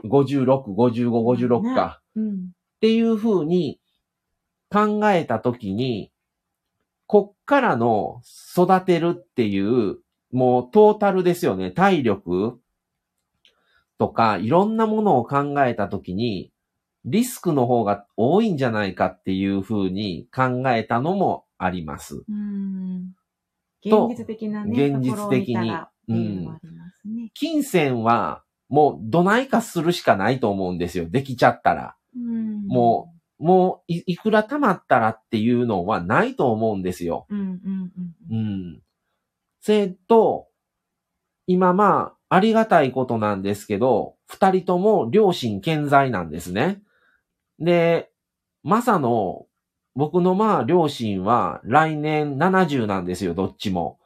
[0.05, 2.01] 55、56か。
[2.15, 2.33] うん。
[2.33, 2.37] っ
[2.81, 3.81] ていう風に
[4.71, 6.11] 考えたときに、
[7.07, 8.21] こっからの
[8.57, 9.99] 育てるっていう、
[10.31, 11.71] もうトータルですよね。
[11.71, 12.59] 体力、
[14.03, 16.51] とか、いろんなものを考えたときに、
[17.05, 22.23] リスクの方が多いんじゃないかっていうふうに考えたのもあります。
[22.29, 23.13] うん。
[23.89, 27.31] と現実的なね、現実的にうのはありますね。
[27.35, 31.07] 金銭はもうどないかするしかないと思うんですよ。
[31.09, 31.97] できちゃったら。
[32.17, 32.67] うん。
[32.67, 37.27] ももういいくら貯まったらっていうのはないと思うんですよ。
[37.29, 37.91] うんうんうん
[38.31, 38.39] ううん。
[38.75, 38.81] ん。
[39.61, 40.47] それと、
[41.49, 46.83] 今まあ、ありがたいことなんですけど、二人とも両親健在なんですね。
[47.63, 48.11] で、
[48.63, 49.47] まさの、
[49.95, 53.99] 僕のまあ両親は来年70なんですよ、どっちも。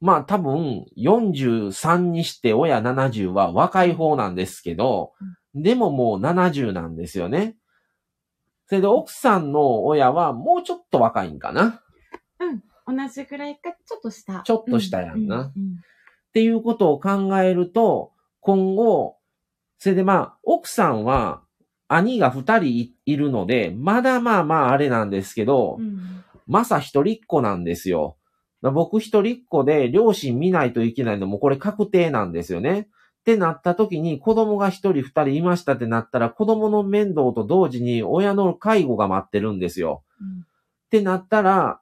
[0.00, 5.12] まあ多分43にして親70は若い方なんですけど、
[5.54, 7.56] でももう70なんですよね。
[8.66, 11.82] それで奥さんの親はもうちょっと若いんかな。
[12.38, 12.96] うん。
[12.96, 14.42] 同じくらいか、ちょっと下。
[14.44, 15.80] ちょっと下やんなううん
[16.30, 19.16] っていうことを考えると、今後、
[19.78, 21.42] それでまあ、奥さんは
[21.92, 28.16] 兄が二人いいるので、まだまあまああれなんですけど、うんうんまさ一人っ子なんですよ。
[28.60, 32.88] 僕一人っ子で両親見ないといけないのもこれ確定なんですよね。
[33.20, 40.02] ってなった時に子供が一人二人いましたってなったら子供の面倒と同時に親の介護が待ってるんですよ。
[40.20, 40.44] うん
[40.86, 41.80] ってなったら、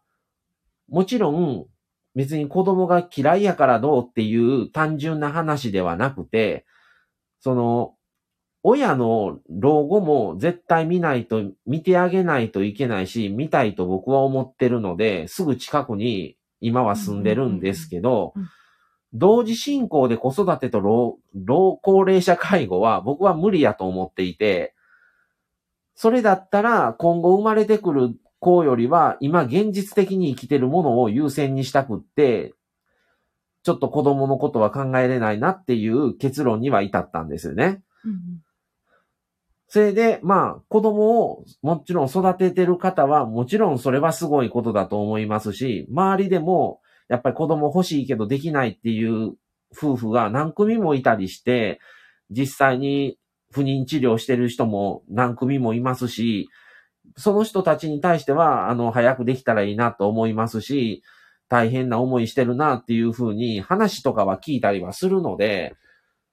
[0.90, 1.66] もちろん
[2.14, 6.66] 別に子供が嫌いやからどうっていう単純な話ではなくて、
[7.40, 7.94] その、
[8.62, 18.34] 親の老後も絶対見ないと、見てあげないといけないし、見たいと僕は思ってるので、すぐ近くに今は住んでるんですけど
[19.14, 24.74] 同時進行で子育てと老、老高齢者介護は僕は無理やと思っていて、
[25.94, 32.52] それだったら今後生まれてくる子よりは今現実的に生きてるものを優先にしたくって、
[33.62, 37.82] ちょっと子供のことは考えれないなっていう結論には至ったんですよね。
[38.04, 38.42] うん
[39.68, 49.34] それで、まあ、子供をもちろん育ててる方は、もちろんそれはすごいことだと思いますし、周りでも、やっぱり子供欲しいけどできないっていう
[49.76, 51.80] 夫婦が何組もいたりして、
[52.30, 53.18] 実際に
[53.50, 56.48] 不妊治療してる人も何組もいますし、
[57.16, 61.02] その人たちに対しては、あの、早くできたらいいなと思いますし、
[61.50, 65.74] 大変な思いしてるなっていうふうに話とかは聞いたりはするので、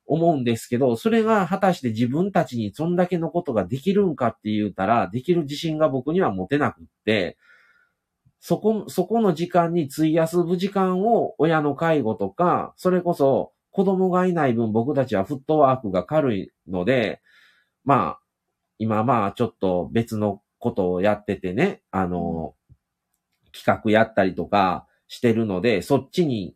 [0.06, 7.38] 思うんですけど、それが果たして自分たちにそんだけのことができるんかって言ったら、できる自信が僕には持てなくって、
[8.40, 17.22] そこ、そこの時間に費やす時間を親の介護とか、それこそ子供がいない分僕たちはフットワークが軽いので、
[17.84, 18.20] まあ、
[18.78, 22.54] 今まあちょっと別のことをやっててね、あの、
[23.52, 26.56] 企画やったりとかしてるので、そっちに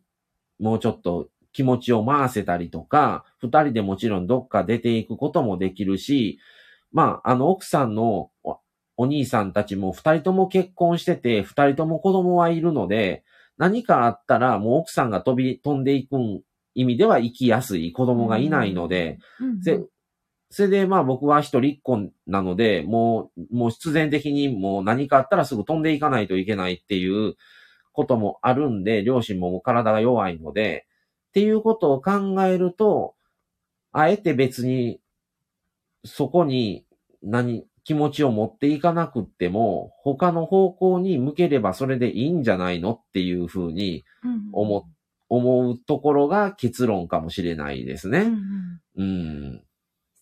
[0.58, 6.38] もうちょっと気持ちを回せたりとか、二人でもちろんどっか出ていくこともできるし、
[6.92, 8.60] まあ、あの奥さんのお
[8.96, 13.24] お兄さんたちも二人とも結婚してて、二人とも子供はいるので、
[13.56, 16.16] 何かあったらもう奥さんが飛び、飛んでいく
[16.74, 19.18] 意味では生きやすい子供がいないので、
[20.50, 27.36] それでまあ僕は一人っ子なので、もう、もう必然的にもう何かあったらすぐ飛んでいかないといけないっていう
[27.92, 30.86] こともあるんで、両親も体が弱いので、
[31.28, 33.14] っていうことを考えると、
[33.92, 35.00] あえて別に、
[36.04, 36.84] そこに
[37.22, 44.86] 何、気持ちを持っていかなくっても、他の方向に向ければそれでいいんじゃないのっていうふうにうん思
[45.28, 48.24] 思うところが結論かもしれないですうんうね。
[48.28, 49.62] んうん。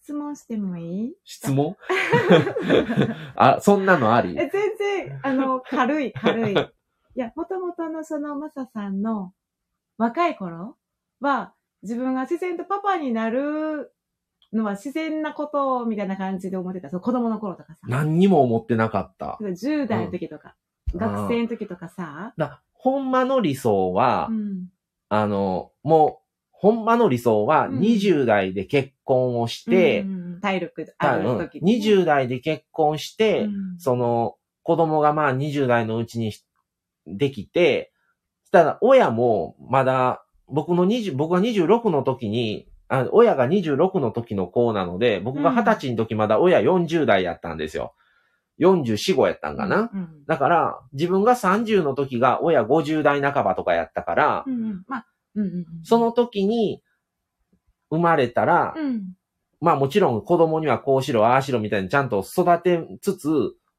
[0.02, 1.14] 質問してもいい？
[1.24, 1.76] 質問？
[3.36, 4.36] あ、そんなのあり？
[4.38, 6.54] え、全然、あの、軽い、軽い。
[6.54, 6.56] い
[7.14, 9.32] や、もともとのそのマサさんの
[9.98, 10.76] 若い頃
[11.20, 13.92] は、自分が自然とパパになる
[14.52, 16.90] のは自然なことみたいな感じで思ってた。
[16.90, 17.80] そう子供の頃とかさ。
[17.86, 19.38] 何にも思ってなかった。
[19.40, 20.52] 10代の時とか、うん
[20.96, 22.32] 学生の時とかさ。
[22.38, 24.68] だほんまの理想は、うん。
[25.10, 36.32] あの、もう、ほんまの理想はうん20代で結婚をして、うんうん体力あるうん時にね、20代で結婚して、うんその、子供がまあ20代のうちに
[37.06, 37.92] できて、
[38.44, 47.94] したら親もまだ、僕の20、僕が26の時に、あ親が26の時の子なので、僕が20歳の時まだ親40代やったんですよ。
[48.60, 49.90] 44、5やったんかな？
[49.92, 54.84] うんだから、自分が30の時が親50代半ばとかやったから、うんうん。
[54.86, 55.66] まあ、うんうんうん。
[55.84, 56.82] その時に
[57.90, 59.12] 生まれたら、うん。
[59.60, 63.28] まあもちろん子供にはこうしろ、ああしろみたいにちゃんと育てつつ、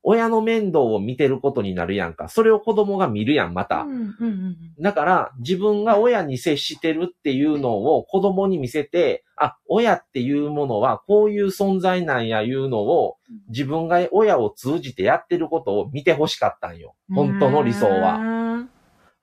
[0.01, 2.29] 親の面倒を見てることになるやんか。
[2.29, 3.81] それを子供が見るやん、また。
[3.81, 13.17] うんうんうんだから、自分が親に接してるっていうのを子供に見せて、あ、親っていうものはこういう存在なんやいうのを、
[13.49, 16.95] 自分が親を通じてやってることを見てほしかったんよ。
[17.09, 17.15] うん。
[17.15, 18.19] 本当の理想は。
[18.19, 18.65] は。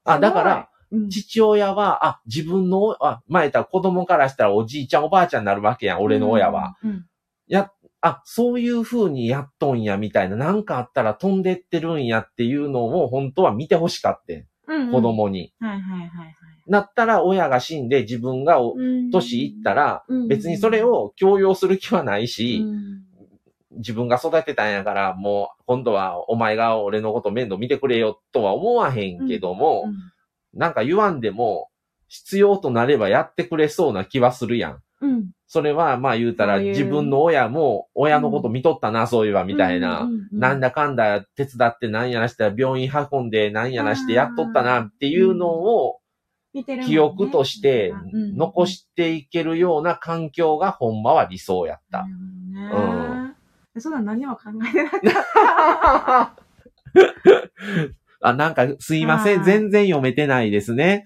[0.04, 6.76] あ、だから、うん、父親は、あ、自分の、あ、前言ったら子供からしたらおじいちゃんおばあちゃんになるわけやん、俺の親は。
[6.84, 7.06] うん。
[7.48, 7.70] や、
[8.00, 15.00] あ、そういう風にやっとんや、みたいな、なんかあったら飛んでってるんやっていうのを本当は見てほしかってうんん、子。
[15.00, 15.52] 供に。
[15.60, 16.34] はいはいはいはい。
[16.66, 18.58] なったら親が死んで自分が
[19.12, 23.02] 年いったら、うん別にそれを強要する気はないし、うん
[23.78, 29.94] 自分が育てたんやから、もう今度はお前が俺のこと面倒見てくれよとは思わへんけども、うん
[30.58, 31.68] なんか言わんでも、
[32.08, 34.82] 必要となればやってくれそうな気はするやん。
[35.48, 40.08] それは、まあ言うたら、自分の親も、親のこと見とったな、そういえば、みたいな。
[40.32, 40.60] なん。
[40.60, 40.96] だかん。
[40.96, 42.10] だ手伝ってなん。
[42.10, 43.30] やらして病院運ん。
[43.30, 43.72] でなん。
[43.72, 46.00] やらしてやっとったなっていうのを
[46.84, 51.02] 記憶として残していけるような環境がほん。
[51.02, 52.06] まは理想やった。
[52.52, 53.34] なるほどね
[53.78, 53.92] そん。
[53.92, 55.00] な何も考えてなかっ
[56.92, 58.28] た。
[58.28, 58.54] あ、なん。
[58.54, 59.44] かすいません。
[59.44, 61.04] 全然読めてないですね。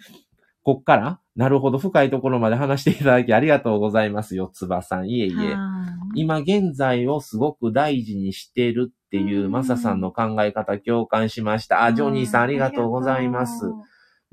[0.63, 1.79] こっからなるほど。
[1.79, 4.51] 深いところまで話していただきありがとうございますよ。
[4.53, 5.09] つばさん。
[5.09, 5.55] いえいえ。
[5.55, 11.85] はい今現在をすごく大事にしてるっていううんマサさんの考え方共感しました。
[11.85, 13.65] あ、ジョニーさんありがとうございます。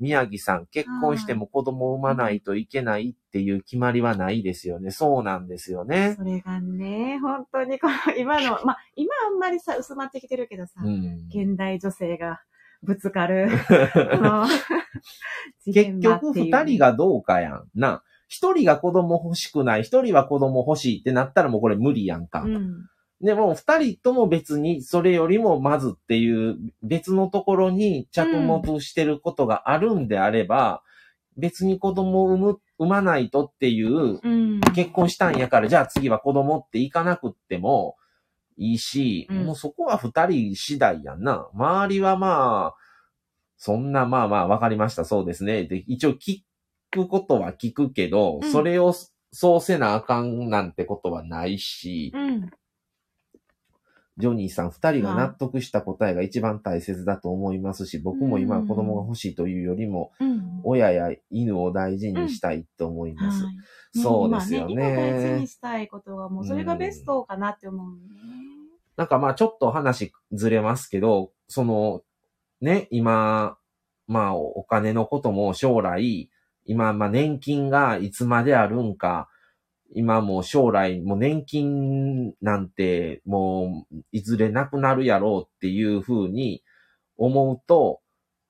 [0.00, 4.92] 宮城さん、結婚しても子供を産まないといけないっていう決まりはないですよね。
[4.92, 6.14] そうなんですよね。
[6.16, 12.40] それがね、本当にこの今の、まあ、今あんまりさ、薄まってきてるけどさ、うん、現代女性が
[12.82, 13.48] ぶつかる、
[15.64, 17.64] 結局二人がどうかやん。
[17.74, 18.02] な。
[18.28, 22.42] 一人が子供欲しくない、一人は子供欲しいってなったらもうこれ無理やんか。
[22.42, 22.86] うん。
[23.20, 30.82] でも二人とも別にそれよりもまずっていう別のところに着目してることがあるんであれば、
[31.36, 34.60] 別に子供を産む、産まないとっていううん。
[34.74, 37.96] 結婚したんやから、じゃあ次は子供って行かなくっても
[38.58, 41.48] いいし、うんもうそこは二人次第やんな。
[41.54, 42.74] 周りはまあ、
[43.56, 45.64] そんなまあまあわかりました、そうですね。
[45.64, 46.42] で、一応聞
[46.90, 48.94] くことは聞くけど、うんそれを
[49.32, 52.50] そうせなあかんなんてことはないし、うん。
[54.16, 60.60] ジョニーさん、二人が納得した答えが一番大切だと思いますし、僕も今は子供が欲しいというよりも、うん。
[60.64, 63.44] 親や犬を大事にしたいと思います。
[63.44, 63.54] はい
[63.94, 68.47] そうですよね大事にしたいことはもうそれがベストかなって思うね。
[68.98, 72.02] なんかまあちょっと話ずれますけど、その、
[72.60, 73.56] ね、今、
[74.08, 76.28] まあお金のことも将来、
[76.64, 79.28] 今、まあ年金がいつまであるんか、
[79.94, 86.64] 今もう将来、もう年金なんてもういずれなくなるやろうっていうふうに
[87.16, 88.00] 思うと、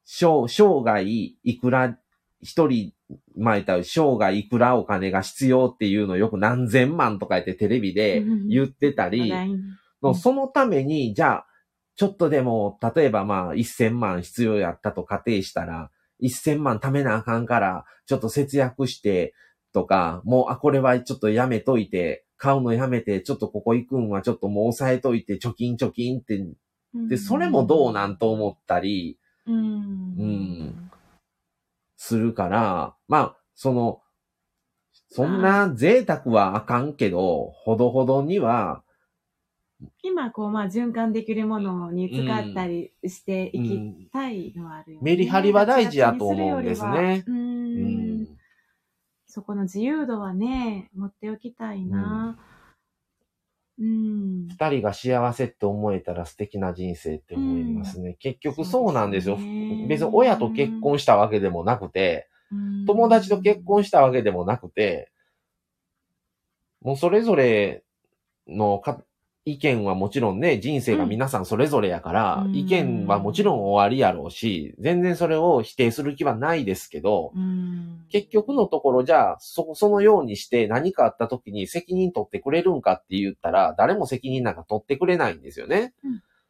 [0.07, 1.99] 生生涯いくら、
[2.40, 2.94] 一人、
[3.36, 9.59] 前言った生涯いくらお金が必要っていうのをよく何千万とか言ってテレビで言ってたり、話題に
[10.03, 11.46] のそのために、じゃあ、
[11.96, 15.90] ちょっとでも、例えばまあ、1000万必要やったと仮定したら、
[16.22, 19.34] 1000万貯めなあかんから、ちょっと節約して、
[19.72, 26.40] とか、もう、あ、これはちょっとやめといて、買うのやめて、ちょっとここ行くんはちょっともう抑えといて、貯金貯金って、
[27.09, 29.55] で、それもどうなんと思ったり、うん。
[29.55, 29.59] う
[30.24, 30.90] ん。
[31.96, 34.01] するから、まあ、その、
[35.11, 38.82] そんな贅沢はあかんけど、ほどほどには、
[40.02, 45.04] 今、こう、まあ、循環できるものに使ったりしていきたいのはあるよね。
[45.04, 48.38] メリハリは大事やと思うんですねう。
[49.26, 52.38] そこの自由度はね、持っておきたいな。
[53.78, 54.48] うん。
[54.48, 58.16] 二人が幸せって思えたら素敵な人生って思いますね。
[58.18, 59.36] 結局そうなんですよ。
[59.88, 62.28] 別に親と結婚したわけでもなくて、
[62.86, 65.12] 友達と結婚したわけでもなくて、
[66.80, 67.84] もうそれぞれ
[68.46, 69.02] のか
[69.53, 78.05] 意見はもちろんね、人生が皆さんそれぞれやから、うん意見はもちろん終わりやろうし、全然それを否定する気はないですけど、うん。
[78.11, 85.94] 結局のところじゃあ、そ、そのようにして何かあった時に責任取ってくれるんかって言ったら、誰も責任なんか取ってくれないんですよね。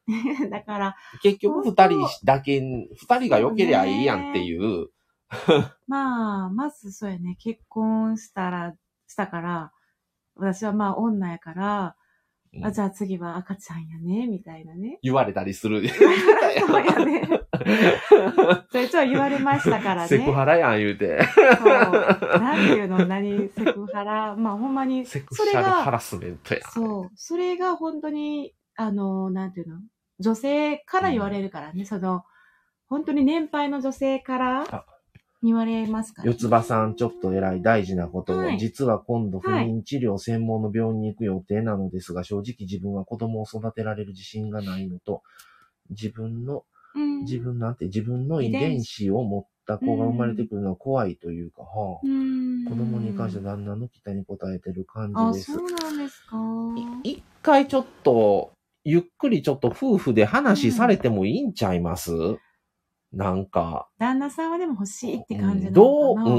[0.50, 4.88] だから、結局二人だけ、二人が良けりゃいいやんっていう。
[5.86, 8.74] まあ、まずそうやね、結婚したら、
[9.06, 9.72] したから、
[10.36, 11.96] 私はまあ女やから、
[12.62, 14.98] あ、じゃあ次は赤ちゃんやね、みたいなね。
[15.02, 15.86] 言われたりする。
[15.88, 17.22] そうやね。
[18.70, 20.08] それちょ言われましたからね。
[20.08, 21.20] セクハラやん言うて。
[21.34, 22.40] そう。
[22.40, 24.36] なんていうの、何、セクハラ。
[24.36, 26.62] まあほんまに、セクそれシャルハが、ラスメントやん。
[26.70, 27.10] そう。
[27.14, 29.80] それが本当に、あの、なんていうの、
[30.20, 32.24] 女性から言われるからね、その、
[32.88, 34.84] 本当に年配の女性からあ
[35.42, 38.58] 言われますから、四つ葉さん、ちょっと偉い大事なことを、はい。
[38.58, 45.22] 実は今度不妊治療専門の病院に行く予定なのですが、正直自分は子供を育てられる自信がないのと、
[45.90, 46.64] 自分の、
[46.94, 47.20] うん。
[47.20, 52.64] 自分なんて自分の遺伝子を持った子が生まれてくるのは怖いというか、はあ、うん。
[52.64, 55.52] 子供に関して旦那の期待に応えてる感あ、じです。
[55.52, 55.62] そ。
[55.62, 56.36] うなんですか。
[57.04, 58.52] い一回ちょっと、
[58.84, 62.12] ゆっくりちょっと夫婦で話されてもいいんちゃいます、
[63.12, 63.88] なんか。
[63.98, 65.74] 旦那さんはでも欲しいって感じなのかな。
[65.74, 66.30] どう、う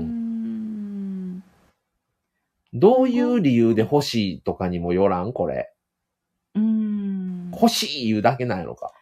[0.00, 1.36] ん。
[1.38, 1.42] ん
[2.72, 5.32] どういう理由で欲しいとかにもよらん？
[5.32, 5.72] これ。
[6.54, 7.50] うん。
[7.52, 8.92] 欲しい言うだけないのか。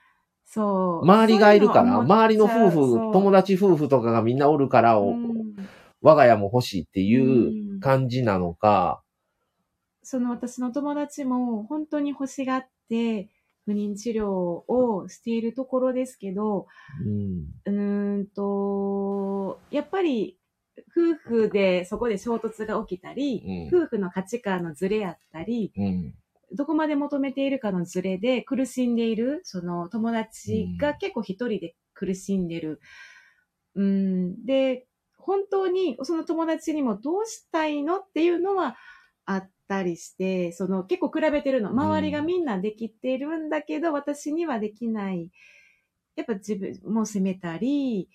[0.45, 1.03] そう。
[1.03, 5.43] 周りがいるから、周りの夫婦、友達夫婦とかがみんなおるから、おうん
[6.05, 9.03] 我が家も欲しいっていう感じなのか。
[10.03, 13.29] その私の友達も本当に欲しがって
[13.65, 16.67] 不妊治療をしているところですけど、
[17.05, 17.47] うん。
[17.65, 20.39] うーんと、やっぱり
[20.97, 23.83] 夫婦でそこで衝突が起きたり、うん。
[23.83, 26.15] 夫婦の価値観のズレやったり、うん。
[26.55, 32.81] どこまで求めているかのズレで苦しんでいる、その友達が結構一人で苦しんでる。
[33.75, 34.87] うん、で、
[35.17, 38.77] 本当にその友達にもどうしたいのっていうのは
[39.25, 41.71] あったりして、その結構比べてるの。
[41.71, 45.31] 周りがみんなできてるんだけど、私にはできない。
[46.17, 48.09] やっぱ自分も責めたり、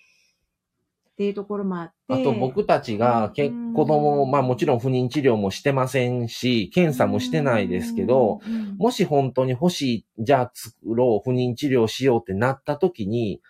[1.11, 1.93] っていうところもあって。
[2.13, 13.41] あと僕たちが結うん子供、まあもちろん不妊治療もしてませんし、検査もしてないですけど、うん、うんもし本当に欲しい、じゃあ作ろう、不妊治療しようってなった時に、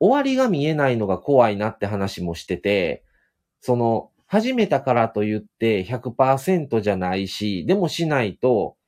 [0.00, 3.04] 終わりが見えないのが怖いなって話もしてて、
[3.60, 8.78] その、始めたからと言って100%じゃないし、でもしないと、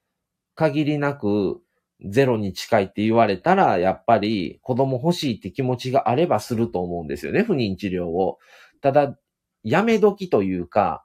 [0.54, 1.60] 限りなく
[2.02, 8.38] ゼロに近いって言われたら、やっぱり子供欲しいって気持ちがあればすると思うんですよね、不妊治療を。
[8.80, 9.18] ただ、
[9.62, 11.04] やめ時というか、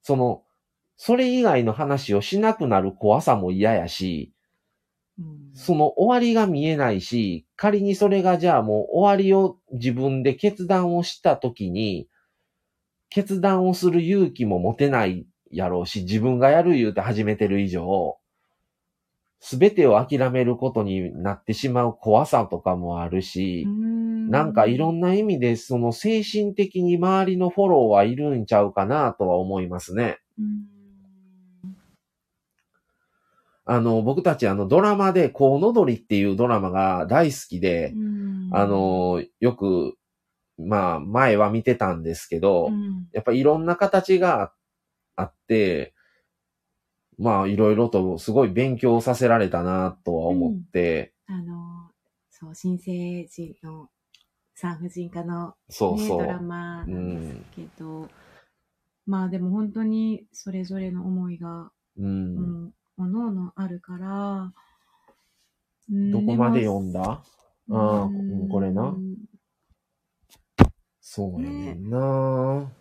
[0.00, 0.44] その、
[0.96, 4.32] それ以外の話をしなくなる怖さも嫌やし、
[5.18, 12.06] うんその終わりが見えないし、仮にそれがじゃあもう終わりを自分で決断をした時に、
[13.14, 18.16] 決断をする勇気も持てないやろうし、自分がやる言うて始めてる以上、
[19.38, 30.18] すべてを諦めることになってしまう怖さとかもあるし、なんかいろんな意味でその精神的に周りのフォローはいるんちゃうかなとは思いますね。
[30.38, 30.72] うん。
[33.64, 38.48] あの、僕たちあのドラマで、コウノドリっていうドラマが大好きで、うん。
[38.52, 39.96] あ、の、よく、
[40.66, 43.08] まあ、前は見てたんですけど、うん。
[43.12, 44.52] やっぱいろんな形が
[45.16, 45.94] あって、
[47.18, 51.90] まあ、いろいろとすごい勉強させられたなとは思って、あの、
[52.30, 53.88] そう、新生児の
[54.54, 56.42] 産婦人科の、ね、そうそドラう。
[56.42, 58.08] マなんですけど、
[59.06, 62.02] まあでも本当にそれぞれの思いが、う。
[62.02, 64.52] うんん、おのおのあるから、
[65.90, 67.02] うんどこまで読んだ？
[67.02, 67.22] あ
[67.70, 68.94] あうんこれな
[71.14, 72.72] そうやねんな、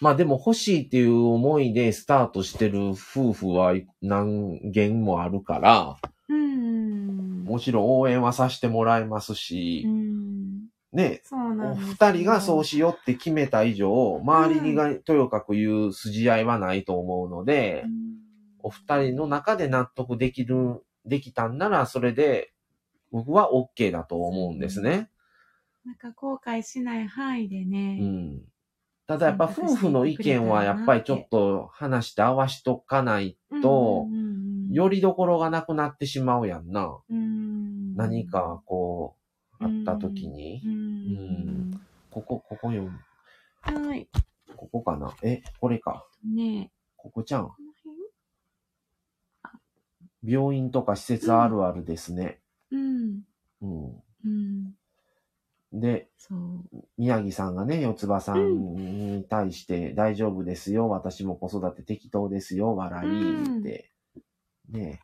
[0.00, 5.96] まあでも欲しいっていう思いでスタートしてる夫婦は何件もあるから、
[6.28, 7.42] うん。
[7.42, 10.68] もちろん応援はさせてもらいますしう、ん。
[10.92, 18.10] ね、そうなんですよ二人がそうしようって決めた以上、周りにがとよかく言う筋合いはないと思うので、うん
[18.62, 22.52] お二人の中で納得できる、できたんなら、それで、
[23.10, 25.08] 僕は OK だと思うんですね。
[25.84, 27.98] なんか後悔しない範囲でね。
[28.00, 28.42] うん。
[29.06, 34.06] ただやっぱ夫婦の意見はやっぱりちょっと話して合わしとかないと
[34.70, 36.96] よりどころがなくなってしまうやんな。
[37.08, 39.16] うん何かこ
[39.60, 40.68] う、あった時にう。
[40.68, 42.88] んここ、ここよ。
[43.62, 44.08] はい。
[44.56, 45.12] ここかな？
[45.22, 46.06] え、これか。
[46.24, 47.50] ねここちゃん？
[50.22, 52.40] 病院とか施設あるあるですね。
[52.70, 53.22] うん。
[53.62, 54.02] うん。
[54.24, 54.74] うん。
[55.72, 56.08] で。
[56.98, 63.90] 宮城さんがね、四つ葉さんに対して、大丈夫ですよ、私も子育て適当ですよ、笑いって。
[64.70, 65.00] ね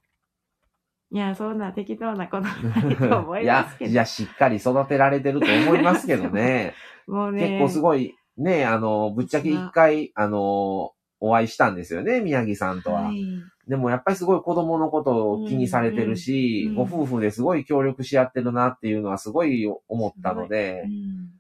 [1.13, 3.91] いや、そんな適当なことないと思います、けど。
[3.93, 6.75] いや、しっかり育てられてると思いますけどね。
[7.07, 7.59] もうね。
[7.59, 13.03] 結構すごい、ね、あの、ぶっちゃけ一回、あの、お会いしたんですよね、宮城さんとは。
[13.03, 13.25] はい。
[13.67, 21.31] でもやっぱりすごい子供のことを気にされてるし、うんうんご夫婦ですごい協力し合ってるなっていうのはすごい思ったのでう、ん。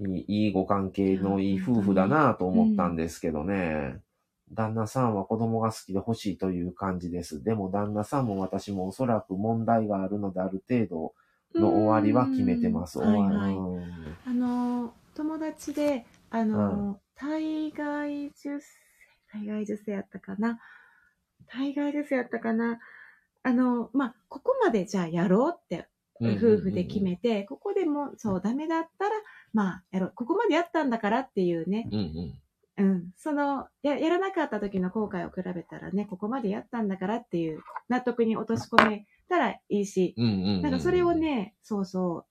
[0.00, 4.00] いいいいご関係のいい夫婦だなと思ったんですけどね。
[4.52, 7.42] 旦那さんは子供が好きで欲しいという感じです。
[7.42, 11.14] でも旦那さんも私もおそらく問題があるのである程度
[11.54, 12.98] の終わりは決めてます。
[12.98, 13.54] はいはい。
[13.54, 14.16] うん。
[14.26, 18.79] あの、友達で、あの、体外受精、
[19.32, 20.58] 体外受精やったかな
[21.48, 22.78] 体外受精やったかな
[23.42, 25.88] あの、まあ、ここまでじゃあやろうって、
[26.20, 29.12] 夫婦で決めて、ここでもそうダメだったら、
[29.52, 30.12] まあ、やろう。
[30.14, 31.98] ここまでやったんだからっていうね、うん
[32.78, 32.84] うん。
[32.84, 33.10] うん。
[33.16, 40.62] その、や、やらなかった時の後悔を比べたらね、ここまでやったんだからっていう納得に落とし込めたらいいし、うんうんうん。
[40.62, 42.24] なんかそれをね、そうそう、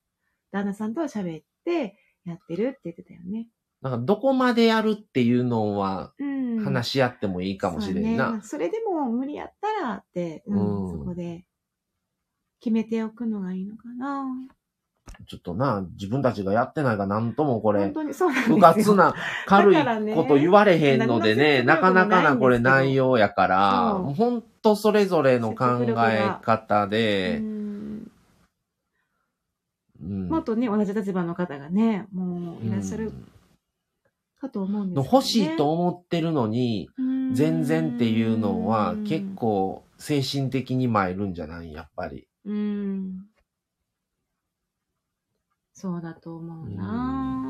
[0.52, 3.48] 旦那さんと喋ってやってるって言ってたよね。
[3.82, 6.40] なんかどこまでやるっていうのはうん。
[6.64, 8.28] 話し合ってもいいかもしれんな。
[8.28, 11.46] そうねそれでも無理やったらって、うんうんそこで
[12.60, 14.26] 決めておくのがいいのかな。
[15.28, 18.58] ちょっとな、自分たちがやってないからなんともこれ本、当にそうなんですよ。
[18.58, 19.16] 不活な、
[19.46, 19.76] 軽い
[20.14, 25.66] こと言われへんのでね、なかなかなこれ内容やから、ほんとそれぞれの考
[26.10, 28.12] え方うで、ん
[30.02, 33.12] うんもっとね、同じ立場の方がね、もういらっしゃる
[34.40, 35.10] かと思うんですね。
[35.14, 41.72] 欲しいと思ってるのに、うん全然っていうのは結構精神的に参るんじゃない？
[41.72, 42.28] やっぱり。
[42.46, 43.28] うん。
[45.74, 47.44] そうだと思うな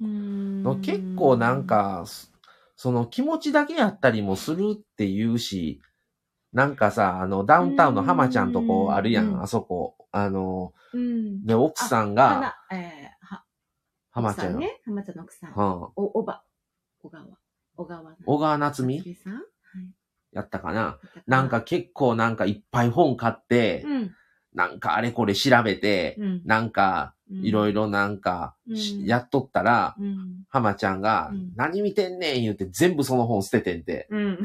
[0.00, 0.80] うん。
[0.80, 2.28] 結構なん、か、そ
[2.76, 5.80] その気持ちだけやったりもするって言うし、
[6.52, 9.96] なんかさ、あの、ダウンタウンの浜ちゃんとこあるやうんん、あそこ。
[10.12, 11.44] あの、うん。
[11.44, 12.54] で、奥さんあが、
[14.12, 14.80] 浜ちゃん、ね。
[14.84, 15.50] 浜ちゃんの奥さん。
[15.50, 15.56] うん、
[15.96, 16.44] お、おば、
[17.02, 17.24] 小川。
[17.76, 18.16] 小川。
[18.24, 19.32] 小川夏美さん？
[19.32, 19.42] はい。
[20.32, 20.98] やったかな？
[21.26, 24.10] なんか、結構なんかいっぱい本買って、うん。
[24.54, 26.42] なんかあれこれ調べて、うん。
[26.44, 27.84] なんかいろいろ。
[27.84, 30.44] ろなんかし、うんやっとったら、うん。
[30.50, 34.08] 浜ちゃんが、うん何見てんねん言うて全部その本捨ててんて。
[34.10, 34.38] うん。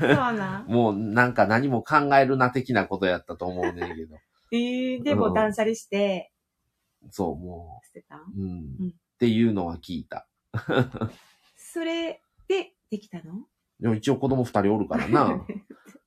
[0.00, 0.66] そうなん。
[0.66, 4.16] もうなんか何も考えるな的なことやったと思うねんけど。
[4.50, 6.32] えー、でも断捨離して、
[7.10, 8.16] そう、も捨てた？
[8.16, 8.50] んう、うん、
[8.80, 10.26] うんっていうのは聞いた。
[11.56, 13.46] それでできたの？
[13.80, 15.46] でも一応子供二人おるからな。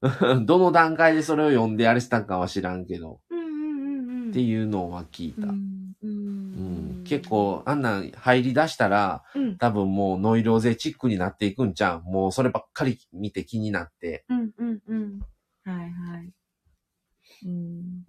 [0.45, 4.29] どの段階でそれを読んであれしたんかは知らんけど、うんうんうんうん。
[4.29, 5.47] っていうのは聞いた。
[5.47, 5.95] うん。
[6.01, 7.03] ううんん。
[7.03, 9.57] 結構、あんなん入り出したら、うん。
[9.57, 14.25] 多分もうノイローゼチックになっていくんちゃうもうそればっかり見て気になって。
[14.29, 15.19] うんうんうん。
[15.63, 16.33] はいはい。
[17.45, 18.05] うん。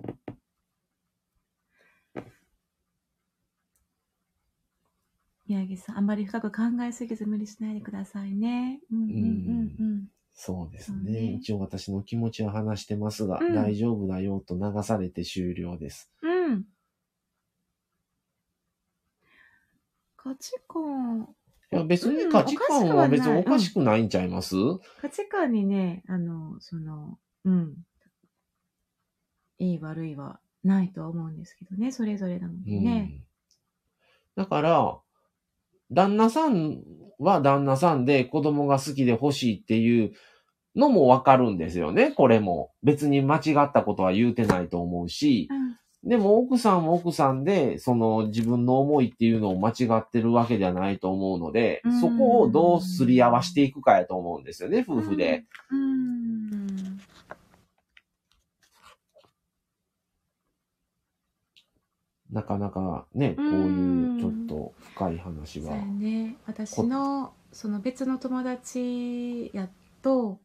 [5.49, 8.81] 宮城さん、あんまり深く考えすぎず無理しないでくださいね。
[8.93, 9.09] うんうん
[9.79, 10.09] うん
[10.41, 11.33] そうですねね。
[11.33, 16.09] 一応私の気持ちは話してますが、うん大丈夫だよと流されて終了です。
[16.23, 16.45] うん。
[16.53, 16.65] うん。
[20.17, 21.29] 価値観、
[21.73, 24.55] いや別にうん価値観は別におかしくないんちゃいます、
[25.01, 27.75] 価値観にね、あの、その、うん。
[29.59, 33.25] いい悪いはないとは思うんですけどね、それぞれなのでね。
[34.37, 35.01] だから、
[35.91, 36.83] 旦那さん
[37.19, 40.13] は旦那さんで子供が好きで欲しいっていう
[40.77, 42.71] のもわかるんですよね、これも。
[42.83, 55.45] 別に間違ったことは言うてないと思うし、うんでも奥さんも奥さんで、その自分の思いっていうのを間違ってるわけじゃないと思うのでうん、そこをどうすり合わしていくかやと思うんですよね、夫婦で。。
[55.71, 56.28] うん。
[62.31, 65.77] なかなかね、こういうちょっと深い話は。
[65.77, 66.37] やね。
[66.47, 69.71] 私の、その別の友達や
[70.03, 70.41] と、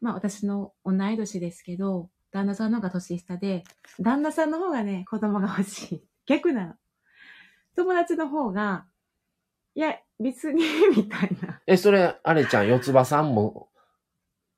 [0.00, 3.62] まあ私の同い年ですけど、旦那さんの方が年下で、
[4.00, 6.08] 旦那さんの方がね、子供が欲しい。
[6.26, 6.74] 逆なの。
[7.76, 8.86] 友達の方が、
[9.74, 10.64] いや、別に、
[10.96, 11.60] みたいな。
[11.66, 13.68] え、それ、あれちゃん、四つ葉さんも、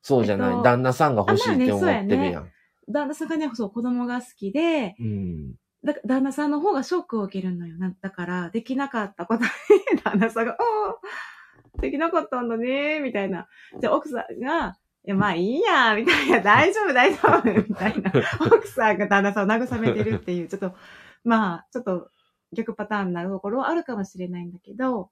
[0.03, 2.53] そうじゃない、えっと旦那さんが欲しいって思ってるやん。
[2.89, 5.55] 旦那さんがね、そう、子供が好きで、うん。
[5.85, 7.77] だ旦那さんの方がショックを受けるのよ。
[7.77, 9.51] なだから、できなかったことに、
[10.03, 13.49] 旦那さんが、ああ、できなかったんだね、みたいな。
[13.81, 14.77] で、奥さんが、
[15.07, 18.13] いや、まあいいや、みたいな、大丈夫、大丈夫、みたいな。
[18.41, 20.75] 奥さんが旦那さんを慰めてるっていう、ちょっと、
[21.23, 22.11] まあ、ちょっと
[22.55, 25.11] 逆パターンなところはあるかもしれないんだけど、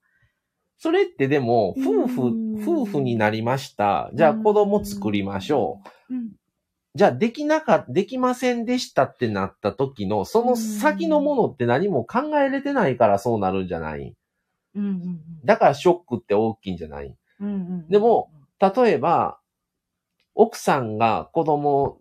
[0.78, 4.10] それってでも、夫婦うん、夫婦になりました。
[4.14, 6.14] じゃあ子供作りましょう。
[6.14, 6.32] うん。
[6.94, 14.14] じゃあできなか、できませんでしたってなった時の、その先のものって何も考えれてないからそうなるんじゃない？
[14.74, 15.20] うんうんうん。
[15.44, 17.16] だからショックって大きいんじゃない？
[17.40, 18.30] うんうんうん、でも、
[18.60, 19.38] 例えば、
[20.34, 21.98] 奥さんが子供、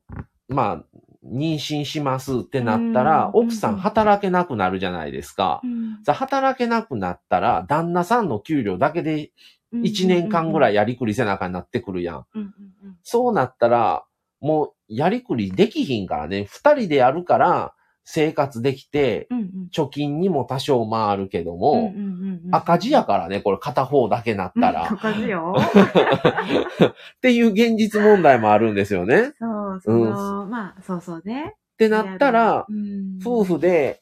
[0.50, 5.68] まあ、妊娠しますってなったら、うん奥さん働けなくなるじゃないですかう。
[5.68, 9.32] ん、さ働けなくなったら、旦那さんの給料だけで
[9.74, 10.76] 1年間ぐらいい。
[10.76, 12.26] やりくりせなあかんなってくるやん。
[12.36, 12.48] うんうん
[12.84, 14.04] うんそうなったら、
[14.42, 17.74] もうやりくりできひんからね、二人でやるから
[18.04, 24.92] 生活できて、うんうん貯金にも多少回るけども、うんうんうんうん赤字やからね、これ片方だけなったら。
[24.92, 25.56] 赤字よ。
[25.58, 29.30] っていう現実問題もあるんですよね。
[29.30, 31.56] っそう、その、まあ、そうそうね。
[31.78, 34.02] てなったら、うん夫婦で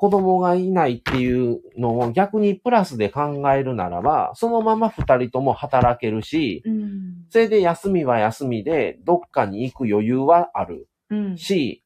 [0.00, 7.26] 子供がいないっていうのを逆にプラスで考えるならば、そのまま二人とも働けるし、うん。
[7.28, 11.36] それで休みは休みでどっかに行く余裕はあるうん。
[11.36, 11.84] し、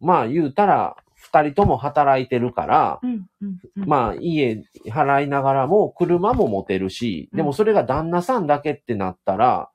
[0.00, 3.26] まあ言うたら二人とも働いてるから、うん。
[3.40, 3.58] うん。
[3.76, 9.70] うん、まあ家払いながらも車も持てるし、でもそれが旦那さんだけってなったら、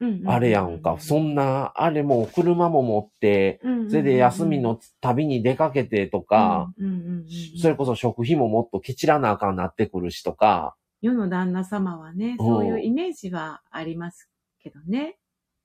[0.00, 7.26] うん、あれやんか、そんな、あれもう車も持って、それで休みの旅に出かけてとか、うんうんうんうん
[7.60, 14.28] それこそ食費ももっとケチらなあかんなってくるしとか、世の旦那様はね、そういうイメージはあります
[14.62, 15.16] けどね。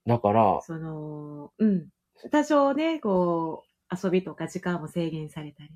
[0.06, 1.88] だから、その、うん。
[2.32, 5.70] 多少ね、こう、遊びとか時間も制限されたり、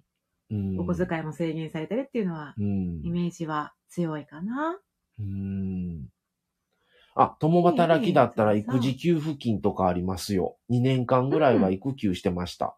[0.52, 0.80] うん。
[0.80, 3.02] お小遣いも制限されたりっていうのは、うん。
[3.04, 4.80] イメージは強いかな。
[5.20, 6.08] うん
[7.22, 10.56] あ、共働きだったら育児給付金とかありますよ。
[10.70, 12.78] 2年間ぐらいは育休してました。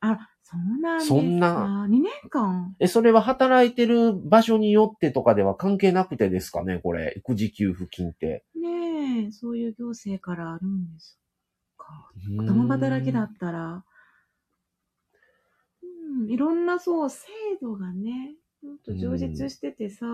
[0.00, 1.14] あ、そうなんですか？
[1.14, 1.86] そんな。
[1.88, 2.74] 2年間？
[2.80, 7.14] え、それは働いてる場所によってとかでは関係なくてですかね、これ。
[7.18, 8.44] 育児給付金って。
[8.60, 11.18] ねえ、そういう行政からあるんです
[11.78, 12.10] か？
[12.38, 13.84] うん共働きだったら、
[15.82, 17.28] うん、いろんなそう、制
[17.62, 20.06] 度がね、ほんと充実しててさ、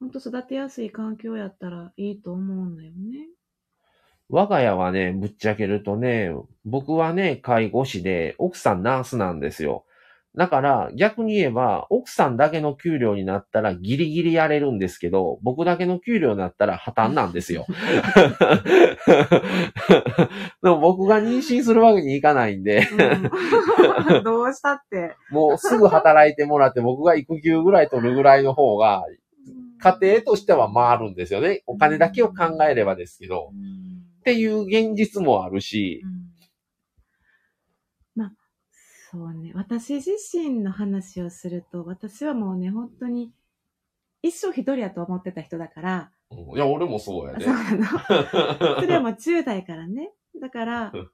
[0.00, 3.28] ほんと育てやすい環境やったらいいと思うんだよね。
[4.30, 6.30] 我が家はね、ぶっちゃけるとね、
[6.64, 9.86] 僕はね、介護士で、奥さんナースなんですよ。
[10.36, 17.66] だから、逆に言えば、奥さんだけの給料になったらギリギリやれるんですけど、僕だけの給料になったら破綻なんですよ。
[20.62, 22.86] でも僕が妊娠するわけにいかないんで、
[24.12, 25.16] うん、 どうしたって。
[25.30, 29.04] もうすぐ働いてもらって僕が育休ぐらい取るぐらいの方が、
[29.78, 31.62] 家庭としては回るんですよね。
[31.66, 33.50] お金だけを考えればですけど。
[33.52, 36.28] うんっていう現実もあるしう、ん
[38.14, 38.32] まあ、
[39.10, 39.52] そうね。
[39.54, 43.32] 私自身の話をすると、私はもうね、本当に、
[44.20, 47.86] 一生一人やと思ってた人だから、うんいや、俺もそうやそうなの。
[48.82, 50.12] それはもう10代からね。
[50.38, 51.10] だからうん、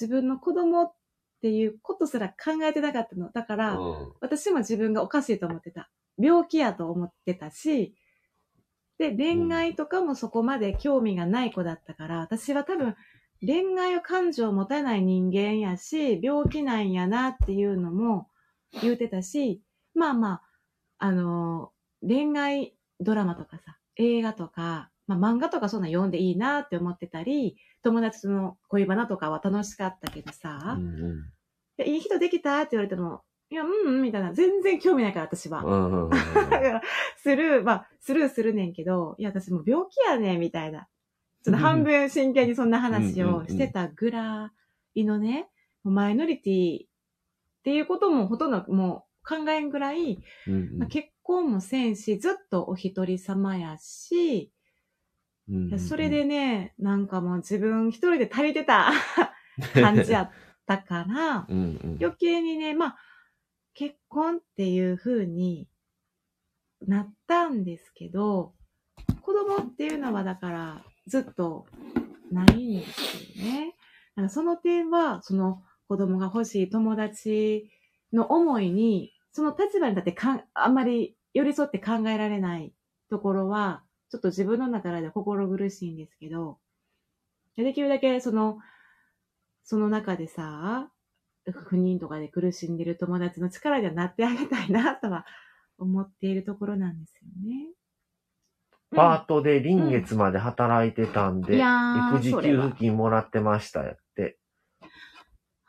[0.00, 0.92] 自分の子供っ
[1.40, 3.32] ていうことすら考えてなかったの。
[3.32, 5.90] だから、うん私も自分がおかしいと思ってた。
[6.16, 7.96] 病気やと思ってたし、
[9.02, 12.94] で、恋愛とかもそこまで興味がない子だったから、私は多分、
[13.44, 18.28] 恋愛を感情を持たない人間やし、病気なんやなっていうのも
[18.80, 19.60] 言うてたし、
[19.94, 20.42] まあまあ、
[20.98, 21.72] あの、
[22.06, 31.24] 恋愛ドラマとかさ、映画とか、まあ漫画とかそんなん読んでいいなって思ってたり、友達との恋バナとかは楽しかったけどさ、うん
[31.76, 33.22] でいい人できたって言われても、
[33.52, 34.32] いや、うん、うん、みたいな。
[34.32, 35.62] 全然興味ないから、私は。
[37.18, 40.88] スルー、まあ、スルーするねんけど、いや、私もう病気やねん、みたいな。
[41.44, 44.52] ちょっと半分真剣にそんな話をしてたぐら
[44.94, 45.48] いのね、
[45.84, 46.86] マイノリティっ
[47.64, 54.52] ていうこともほとんどもう考えんぐらい、うんまあ結婚もせんし、ずっとお一人様やし、
[55.48, 58.92] うんそれでね、なんかもう自分一人で足りてた
[59.74, 60.30] 感じやっ
[60.66, 62.96] たから、うんうん余計にね、まあ、
[63.74, 65.68] 結婚っていう風に
[66.86, 68.54] なったんですけど、
[69.22, 71.66] 子供っていうのはだからずっと
[72.30, 73.74] ないんですよね。
[74.16, 77.70] だからその点は、その子供が欲しい友達
[78.12, 82.74] の思いに、その立場に立ってかんあんまり寄り添って考えられない
[83.08, 86.58] ところは、ちょっと自分の中で心苦しいんですけど、
[87.56, 88.58] できるだけその、
[89.64, 90.91] その中でさ、
[91.50, 95.26] 不妊とかで苦しんでる友達の力にはなってあげたいなとは
[95.78, 97.72] 思っているところなんですよね。
[98.94, 103.84] パートで臨月まで働いてたんで、育児給付金もらってましたっ
[104.14, 104.38] て。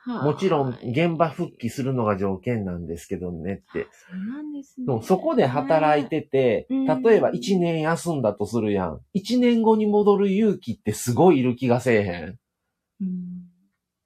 [0.05, 3.87] はあもちろん現場復帰するのが条件なんですけどねって。
[3.89, 5.01] そうなんですね。
[5.01, 8.99] そこで働いてて、うん例えば1年休んだとするやん。
[9.15, 12.39] 1年後に戻る勇気ってすごいいる気がせえへん。
[13.01, 13.47] うん、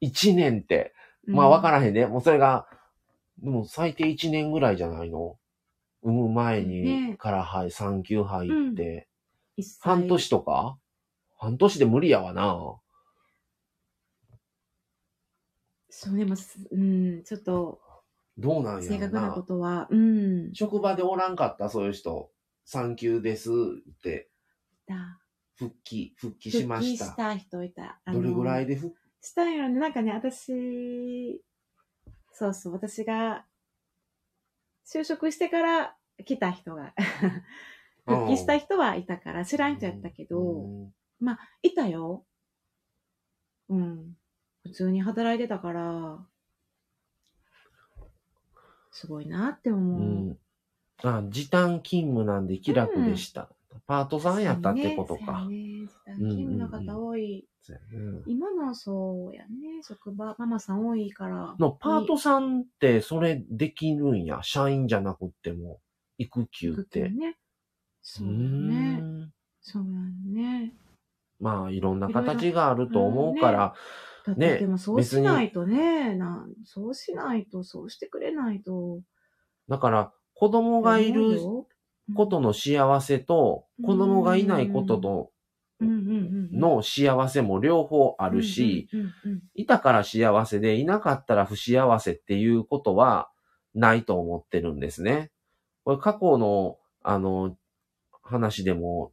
[0.03, 0.93] 1年って。
[1.27, 2.05] まあわかららへんね。
[2.05, 2.67] もうそれが、
[3.41, 5.37] でも最低1年ぐらいじゃないの？
[6.01, 9.07] 産む前にねからはい、産休入って、
[9.57, 10.77] 一切半年とか？
[11.37, 12.77] 半年で無理やわな。
[15.89, 17.79] そう、でもす、うん、ちょっと、
[18.37, 19.43] どうなんやろ正確なこな。
[19.43, 20.53] とは、うん。
[20.53, 22.29] 職場でおらんかった、そういう人。
[22.65, 24.29] 産休ですって、
[24.87, 25.19] だ
[25.55, 27.05] 復帰、復帰しました。
[27.05, 27.99] 復帰した人いた。
[28.13, 29.79] どれぐらいでで復したんやろね。
[29.79, 31.41] なんかね、私、
[32.31, 33.45] そうそう、私が、
[34.85, 35.95] 就職してから
[36.25, 36.93] 来た人が、
[38.05, 40.93] 復帰した人はいたから、知らん人やったけど、うん
[41.63, 42.25] いたよ。
[43.69, 44.15] うん。
[44.63, 46.25] 普通に働いてたから、
[48.91, 50.33] すごいなってう思う。
[50.33, 50.39] ん。
[51.03, 53.49] あ、時短勤務なんで気楽でした。
[53.85, 55.43] パートさんやったってことか。
[55.45, 55.87] そうやね。
[56.05, 57.47] 勤務の方多い。
[58.25, 59.81] 今のそうやね。
[59.83, 61.55] 職場、ママさん多いから。
[61.59, 64.39] のパートさんってそれできるんや？
[64.41, 65.79] 社員じゃなくっても、
[66.17, 66.99] 育休っ育て。
[67.01, 67.37] 休ね。
[68.01, 68.95] そうね。
[68.95, 69.89] んそうや
[70.61, 70.73] ね。
[71.39, 73.73] まあ、いろんな形があると思うから、
[74.25, 79.01] だって、ねでもそうしないとねなん、そうしないと、そうしてくれないと。
[79.67, 81.37] だから、子供がいる
[82.15, 85.29] ことの幸せと、子供がいないことの
[85.79, 93.29] うんうんうんうん、の幸せも両方あるし、うんうんうんいたから幸せでいなかったら不幸せっていうことは
[93.75, 95.31] ないと思ってるんですね。
[95.83, 97.55] これ過去の、あの、
[98.23, 99.11] 話でも、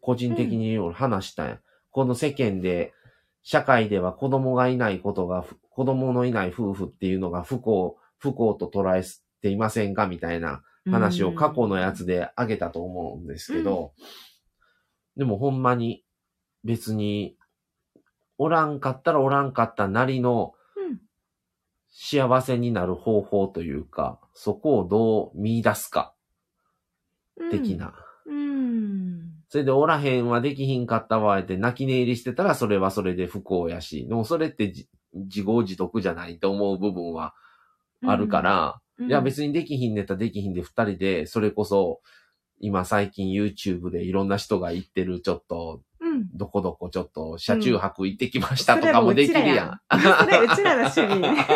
[0.00, 1.48] 個人的に話したん。
[1.48, 1.58] や。
[1.90, 2.92] この世間で、
[3.42, 9.02] 社会では子供がいないことが、ふ子供のいない夫婦っていうのが不幸、不幸と捉え
[9.40, 10.06] ていませんか？
[10.06, 13.92] みたいな話を過去のやつであげたと思うんですけど、
[15.16, 16.04] でもほんまに
[16.64, 17.36] 別に、
[18.38, 21.00] おらんかったらおらんかったなりのうん
[21.92, 26.14] 幸せになる方法というか、そこをどう見出すか、
[27.36, 27.76] うん的。
[27.76, 27.92] な。
[28.26, 29.20] うん。
[29.48, 37.34] それでおらへんはできひんかったわって泣き寝入りしてたらそれはそれで不幸やし、でもそれってじ自業自得じゃないと思う部分は
[38.06, 42.00] あるから、うん、いや別にできひんねったらできひんで二人で、それこそ、
[42.60, 46.28] 今最近 YouTube でいろんな人が行ってるちょっと、うん。
[46.34, 49.80] どこどこちょっと車中泊行ってきましたとかもできるやん。
[49.90, 51.46] それうちらの趣味ね。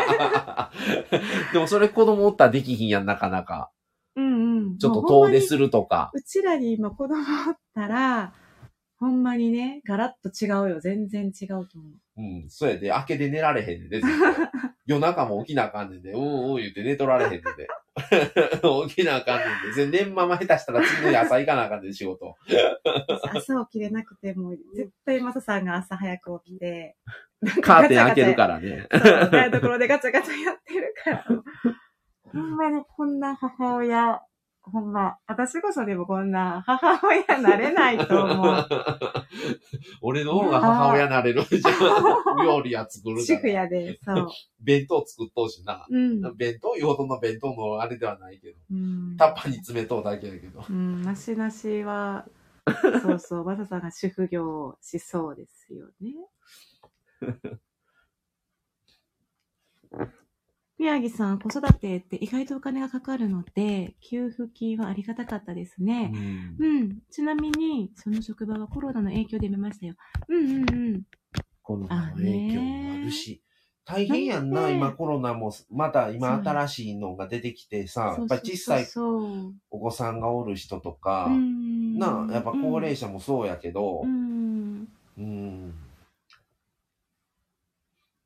[1.53, 3.71] でもそれ子供おったらできひんやん、なかなか。
[4.17, 4.79] うんうん。
[4.79, 6.11] ちょっと遠出するとか。
[6.15, 7.15] うちらに今子供
[7.49, 8.33] おったら、
[9.05, 10.81] ほんまにね、ガラッと違うよ。
[10.81, 11.85] 全然違うと思
[12.17, 12.23] う。
[12.23, 14.01] うん、そうやで、明けで寝られへんで、
[14.87, 17.69] 夜中も起きなあかんねんで、うんうん言って寝とられへんねんで。
[18.89, 19.73] 起きなあかんねんで。
[19.75, 22.35] 全然ママ下手したら次の日朝行かなあかんねん、仕事。
[23.35, 26.97] 朝起きれなくても、絶対マサさんが朝早く起きて、
[27.61, 28.87] カーテン開けるからね。
[28.91, 31.27] そう、台所でガチャガチャやってるから。
[32.33, 34.23] ほんまにこんな母親、
[34.67, 38.67] ほんま、私こそでもこんな母親なれないと思う。
[40.01, 42.41] 俺の方が母親なれるじゃん。
[42.45, 43.49] 料理は作る主婦。
[43.49, 44.29] やで、そう。
[44.61, 45.87] 弁当作っとうしな。
[45.89, 46.37] うん。
[46.37, 48.59] 弁当いうほどの弁当のあれではないけど。
[48.71, 50.65] うんタッパーに詰めとうだけやけど。
[50.69, 52.27] うん、なしなしは、
[53.03, 56.15] そうそう、マサさんが主婦業をしそうですよね。
[60.79, 66.11] 宮城さん、子育てって意外とお金がかかるので、給付金はありがたかったですね。
[66.59, 66.99] うんうん。
[67.11, 69.95] ちなみに、その職場はコロナの影響で見ましたよ。
[70.29, 71.03] うんうんうん。
[71.63, 73.41] コロナの影響もあるし。
[73.87, 78.87] 大変やんな、今コロナも、また今新しいのが出てきてさ、やっぱり小さい
[79.71, 81.99] お子さんがおる人とか、うん。
[81.99, 84.89] なあ、やっぱ高齢者もそうやけどう、ん。
[85.19, 85.75] うん。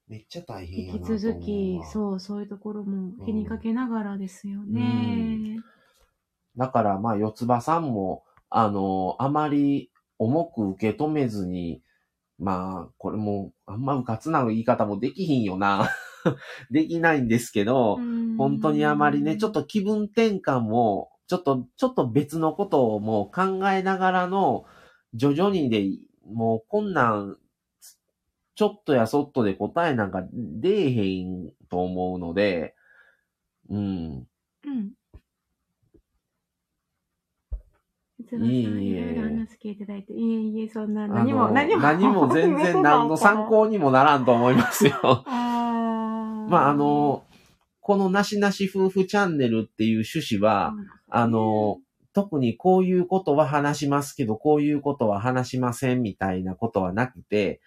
[0.09, 1.19] めっちゃ大変や引きなと思うわ。
[1.19, 5.59] 続き、そう、そういうところも気にかけながらですよね。
[6.57, 11.83] だから、まあ、四つ葉さんも、あの、あまり重く受け止めずに、
[12.39, 15.91] まあ、これも、あんまうかつな言い方もできひんよな。
[16.71, 17.97] できないんですけど、
[18.37, 24.65] 本当にあまりね、ちょっと、と気分転換も、ちょっと、ちょっと別のことをもう考えながらの、
[25.15, 25.87] 徐々にで、
[26.27, 27.37] もうこんなん、
[28.59, 32.75] ちょっとやそっとで答えなんか出えへんと思うので、
[33.71, 34.27] うん。
[34.65, 34.91] うん。
[38.45, 41.81] いいえいえいろいろ話聞いていただいて、いえいえ、そんな、あ何も、の何も。
[41.81, 44.93] 何も全然 何の参考にもならんと思いますよ。
[45.25, 47.23] まあ、あの、
[47.81, 50.75] このなしなし夫婦チャンネルっていう趣旨は、
[51.09, 51.79] あの、
[52.13, 57.61] 特にこういうことは話しますけど、こういうことは話しませんみたいなことはなくて、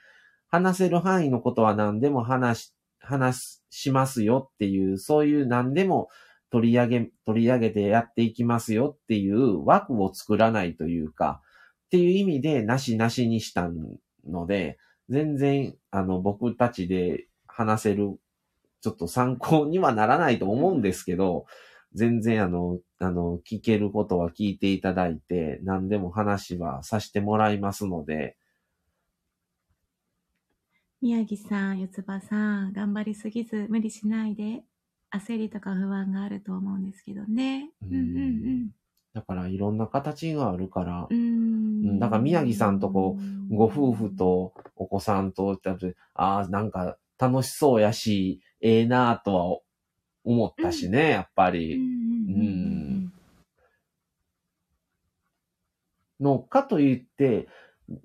[0.51, 6.09] 話せる範囲のことは何でも話し、話しますよっていう、そういう何でも
[6.51, 11.41] 取り上げ、取り上げてやっていきますよっていう枠を作らないというか、
[11.85, 13.69] っていう意味でなしなしにした
[14.27, 14.77] ので、
[15.09, 18.17] 全然、あの、僕たちで話せる、
[18.81, 21.45] ちょっと参考にはならないと思うんですけど、
[21.93, 28.37] 全然あの、あの、聞けることは聞いていただいて、何でも話はさせてもらいますので、
[31.01, 34.63] 宮城さん、四つ葉さん、頑張りすぎず無理しないで、
[35.11, 37.71] 焦りとか不安があると思うんですけどね。
[37.81, 38.21] ううんんう
[38.67, 38.69] ん
[39.13, 41.17] だからいろんな形があるからう、ん。
[41.17, 41.19] う
[41.93, 41.99] ん。
[41.99, 43.17] だから宮城さんとこ
[43.49, 45.59] ご夫婦とお子さんと、
[46.13, 49.59] ああ、なんか楽しそうやし、ええなぁとは
[50.23, 51.75] 思ったしね、やっぱうんり。
[51.75, 52.43] うんう
[53.07, 53.13] ん
[56.21, 57.47] のかといって、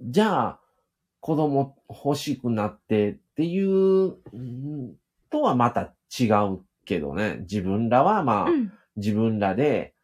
[0.01, 0.61] じゃあ、
[1.27, 3.70] 子供欲しくなってっていう、
[4.33, 4.95] うん
[5.29, 7.39] とはまた違うけどね。
[7.41, 8.72] 自分らはまあ、うん。
[8.95, 9.97] 自分らで、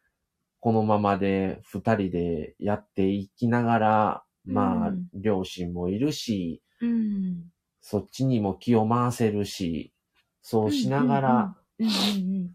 [0.59, 7.45] このままで二人でやっていきながら、まあうん、両親もいるし、うん。
[7.79, 9.93] そっちにも気を回せるし、
[10.41, 12.49] そうしながらうんうん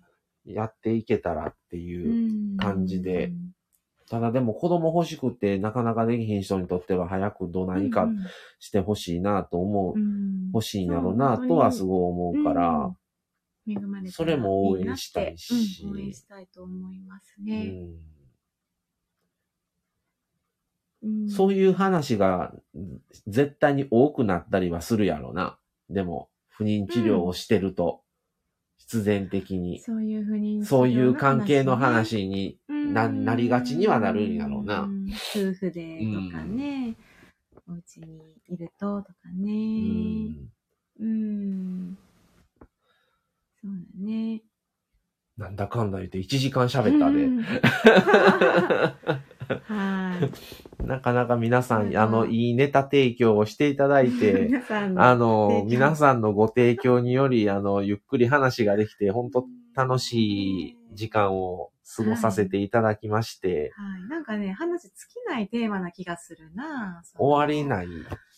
[0.44, 2.06] やっていけたらってういう。
[2.06, 3.32] んうん感じで
[4.08, 8.08] ただでも子供欲しくてなかなかできひん人にとっては早くどないか
[8.58, 12.96] してほしいなと思う、うん欲しいんやろうなとはすごい思うから、
[13.66, 15.84] 恵まれそれも応援したいし。
[15.84, 17.90] うん応援したいと思いますね。
[21.02, 21.20] うん。
[21.22, 21.30] うん。
[21.30, 22.54] そういう話が
[23.26, 25.58] 絶対に多くなったりはするやろうな。
[25.90, 28.02] でも、不妊治療をしてると、
[28.78, 30.64] 必然的に、そういうふうに。
[30.64, 34.82] そういう関係の話になうんなりがちにはなるんやろうな。
[34.82, 36.96] ん夫婦でとかね、
[37.68, 39.52] お家にいるととかうね。
[39.52, 40.50] ん
[41.00, 41.98] うん。
[43.60, 43.70] そう
[44.00, 44.42] だね。
[45.36, 47.28] なんだかんだ言って1時間喋ったで。
[49.48, 50.14] うんは
[50.80, 50.86] い。
[50.86, 54.50] なかなか皆さん、うんあの、いいネタ提供をしていただいて、
[54.96, 64.08] あの、皆さんのご提供により、あの、ゆっくり話ができて、本当楽しい時間を過ごさせていただきまして、はい。
[64.08, 64.90] なんかね、話尽
[65.24, 67.88] きないテーマな気がするな終わりない。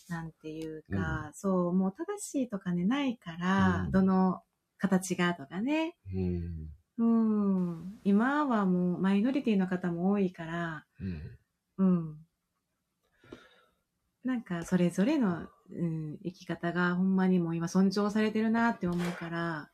[0.08, 4.42] なんていうか、そう、もう正しいとかね、ないから、うんどの
[4.78, 5.94] 形がとかね。
[6.14, 7.98] うんうん。
[8.04, 11.38] 今はもうマイノリティの方も多いから、うん
[11.78, 12.16] うん。
[14.24, 19.70] なんか、それぞれの、うん、生き方がほんまにもう今尊重されてるなって思うから、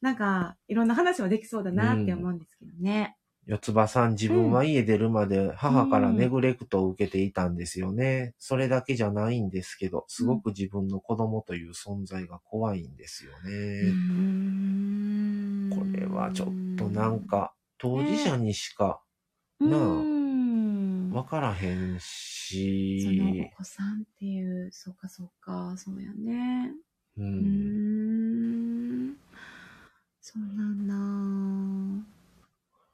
[0.00, 3.16] なんか、いろんな話はできそうだなって思うんですけどね。
[3.46, 8.34] 四つ葉さん、自分は家出るまで母からネグレクトを受けていたんですよね。
[8.38, 13.50] それだけじゃないんですけど、すごく自分の子供という存在が怖いんですよね。
[13.88, 19.02] うんこれはちょっとなん、か、当事者にしか
[19.58, 20.19] うんなあ
[21.10, 26.72] うんわからへんそしの、お子さんっていう、そうかそうか、そうやね。
[27.18, 29.08] ううーん。
[29.10, 29.16] ん。
[30.20, 30.86] そうなん
[32.02, 32.06] だ。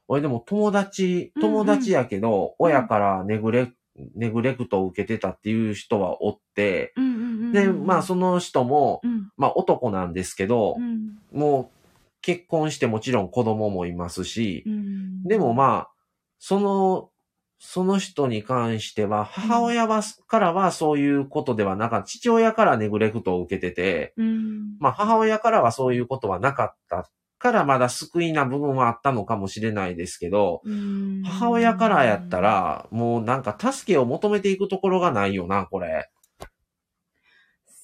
[0.08, 3.72] 俺でも友達、うんうん友達やけど、親からネグレ、
[4.14, 7.52] ネグレクトを受けてたっていう人はおって、うんうんうん。
[7.52, 9.30] で、まあその人も、うん。
[9.36, 11.18] まあ男なんですけどう、ん。
[11.32, 11.76] もう
[12.22, 15.22] 結婚してもちろん子供もいますし、うん。
[15.24, 15.90] でもまあ、
[16.38, 17.10] その、
[17.58, 22.06] その人に関しては、母親は、からはそういうことではなかった。
[22.06, 24.78] 父親からネグレクトを受けてて、うん。
[24.78, 36.10] まあ母親からはそういうことはなかったからまだ救いな部分はあったのかもしれないですけど、うん母親からやった、ら、もうなんか助けを求めていくところがないよな、これ。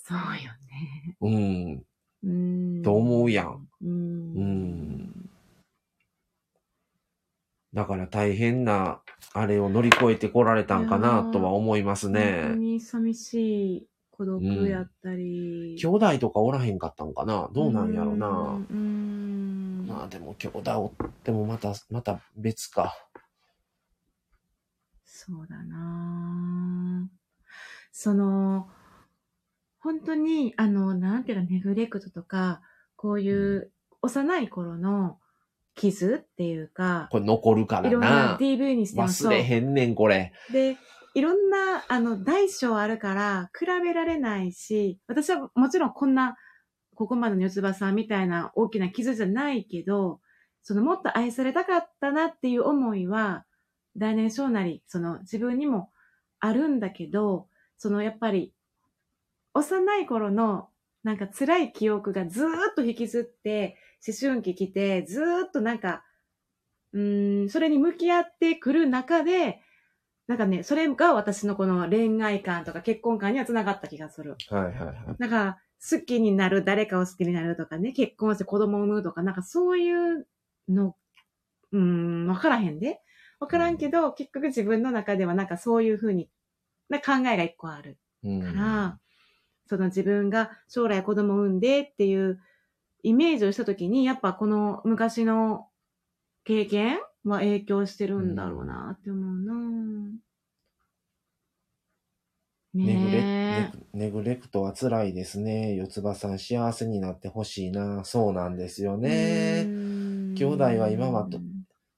[0.04, 1.16] そうよね。
[1.20, 1.82] うん。
[2.24, 2.82] うん。
[2.82, 3.68] と思うやん。
[3.82, 4.36] うん。
[4.36, 5.21] うん
[7.74, 9.00] だから大変な、
[9.32, 12.56] あれを乗り越えてこられたんかな、とは思います本当ね。
[12.56, 15.76] に寂しい孤独やったり。
[15.78, 18.28] 兄弟とかおらへんかったんかなどうなんやろな。
[18.28, 18.66] うん。
[18.70, 22.94] うんまあでも兄弟おってもまた、また別か。
[25.04, 27.16] そうだなぁ
[27.92, 28.68] その、
[29.78, 32.62] 本当に、あの、なんていうの、ネグレクトとか、
[32.96, 35.18] こういう幼い頃の
[35.74, 38.38] 傷っていうか、これ残るからいろんなな。
[38.38, 39.28] DV にしても忘。
[39.30, 40.32] れへんねん、これ。
[40.52, 40.76] で、
[41.14, 46.36] いろんな、あの、大小あるから、比べられないし、私はもちろんこんな、
[46.94, 50.20] ここまでの四つ葉さんみたいな大きな傷じゃないけど、
[50.62, 53.44] そのもっと愛されたかったなっていう思いは、
[53.96, 55.90] 大年少なり、その自分にも
[56.38, 58.54] あるんだけど、そのやっぱり、
[59.54, 60.68] 幼い頃の
[61.02, 63.76] なんか辛い記憶がずーっと引きずって、
[64.06, 66.04] 思春期来て、ずーっとなんか、
[66.92, 69.60] うーん、それに向き合ってくる中で、
[70.28, 74.36] なんかね、それが私のこの恋愛観とか結婚観には繋がった気がする。
[74.50, 75.18] はいはいはい。
[75.18, 75.58] なんか、
[75.90, 80.28] 好きになる、誰かを好きになるとかね、結婚して子供を産むとか、なんかそういう
[80.68, 80.96] の
[81.72, 83.00] うーん、わからへんで。
[83.40, 86.30] わからんけど、結局自分の中ではなんかそういうふうに、
[86.88, 89.00] な考えが一個あるうんから、
[89.66, 92.40] その自分が将来子供を産んでっていう
[93.02, 95.68] イメージをしたときに、やっぱこの昔の
[96.44, 99.54] 経験は影響してるんだろうなって思うな、
[102.74, 105.74] ネグレねネネグレクトは辛いですね。
[105.74, 108.04] 四つ葉さん幸せになってほしいな。
[108.04, 109.64] そうなんですよえ。
[109.64, 109.64] ね。
[109.64, 111.38] 兄兄弟は今はと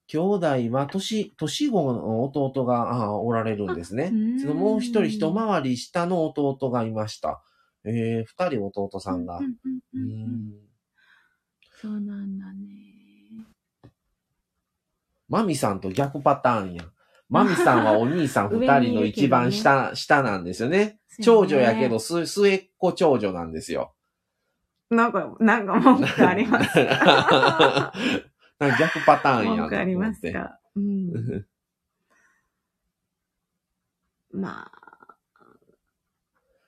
[0.07, 4.11] 兄弟は年、年子の弟があおられるんですね。
[4.41, 7.41] そのもう一人一回り下の弟がいました。
[7.85, 9.39] えー、二人弟さんが。
[9.39, 10.65] うん
[11.85, 13.45] そうなんだね。
[15.29, 16.83] マミさんと逆パターンや。
[17.29, 20.99] マミさんはお兄さん二人の一番下、 下なんですよね。
[21.21, 23.93] 長女やけど、す末っ子長女なんですよ。
[24.89, 27.93] なんか、なんか文句ありますか？
[28.57, 30.59] なんか逆パターンや文句ありますとか？
[30.75, 31.45] うん。
[34.31, 35.15] まあ、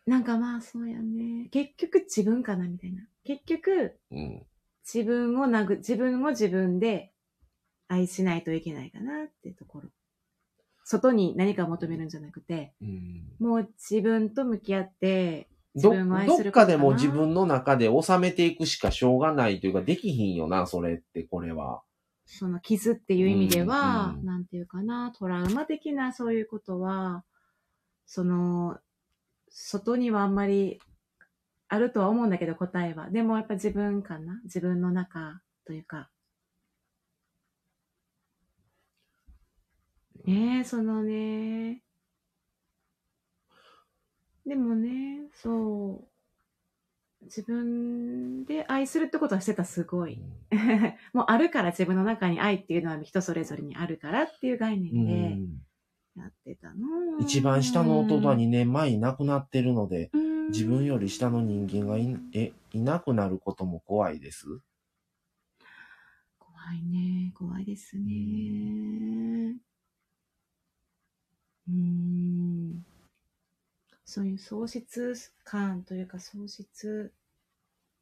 [0.05, 1.47] なんかまあそうやね。
[1.51, 3.03] 結局自分かなみたいな。
[3.24, 4.45] 結局うん
[4.92, 7.12] 自分を殴、自分を自分で
[7.88, 9.90] 愛しないといけないかなってところ。
[10.86, 21.82] 外に何かを求めるんじゃなくて、うんもう自分と向き合って、自ど分を愛どっすることなかでも自分の中で収めていくしかしょうがないというか、できひんよな、それって、これは。
[22.26, 27.26] その傷っていう意味では、うんうんなんていうかな、トラウマ的なそういうことは、
[28.06, 28.80] その、
[29.50, 30.80] 外にはあんまり
[31.70, 33.09] あるとは思うんだけど答えは。
[33.09, 34.39] でもやっぱ自分かな？
[34.43, 36.09] 自分の中というか。
[40.26, 41.82] ねえ、そのね。
[44.45, 47.26] でもね、そう。
[47.26, 50.22] 自分で愛するってことはしてたすごい。
[51.13, 55.61] もうあるから自分の中に愛っていうのは人それぞれにあるからっていう概う念でん
[56.15, 57.20] やってたの。
[57.20, 64.45] 一番下の弟は2年前に亡くなってるので、うん自分より下の人間がいえいなくなることも怖いです？
[66.39, 67.32] 怖いね。
[67.36, 69.56] 怖いですね。
[71.68, 72.86] うん。
[74.06, 77.14] そういう喪失感というか喪失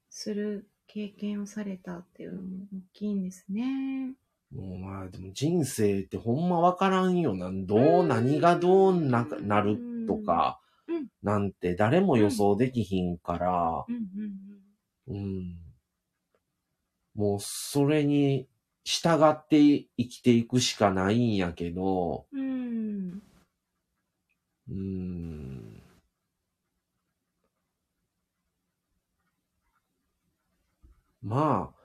[0.10, 4.14] する経験をされたっていうのも大きいんですね。
[4.56, 7.52] もうまあでも人生ってほんまわからんよな。
[7.52, 10.62] どう、何がどうななるとか、
[11.24, 13.86] なんて誰も予想できひんから、
[15.08, 15.56] うん。
[17.16, 18.48] もうそれに
[18.84, 19.58] 従って
[19.98, 23.22] 生きていくしかないんやけど、うん。
[24.70, 25.82] うん。
[31.24, 31.80] まあ、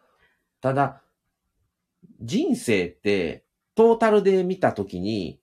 [0.61, 1.03] ただ、
[2.20, 3.44] 人生って、
[3.74, 5.39] トータルで見たときに、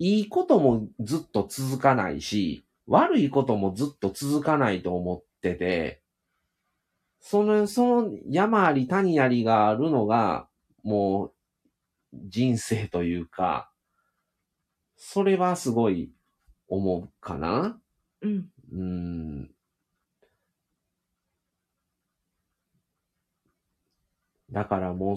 [0.00, 6.02] いいこともずっと続かないし、悪いこともずっと続かないと思ってて、
[7.20, 10.48] その、その山あり谷ありがあるのが、
[10.82, 11.32] もう、
[12.14, 13.70] 人生というか、
[14.96, 16.12] それはすごい
[16.68, 17.80] 思うかな。
[18.22, 18.50] うん。
[18.72, 19.54] うーん。
[24.50, 25.16] だからもう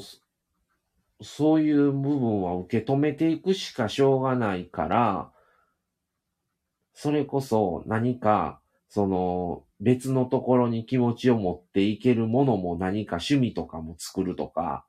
[1.23, 5.31] そ、そういう部分は受け止めていくしかしょうがないから、
[6.93, 14.85] それこそ何か、その、別のところに気持ちを持っていけるものも何か趣味とかも作るとか、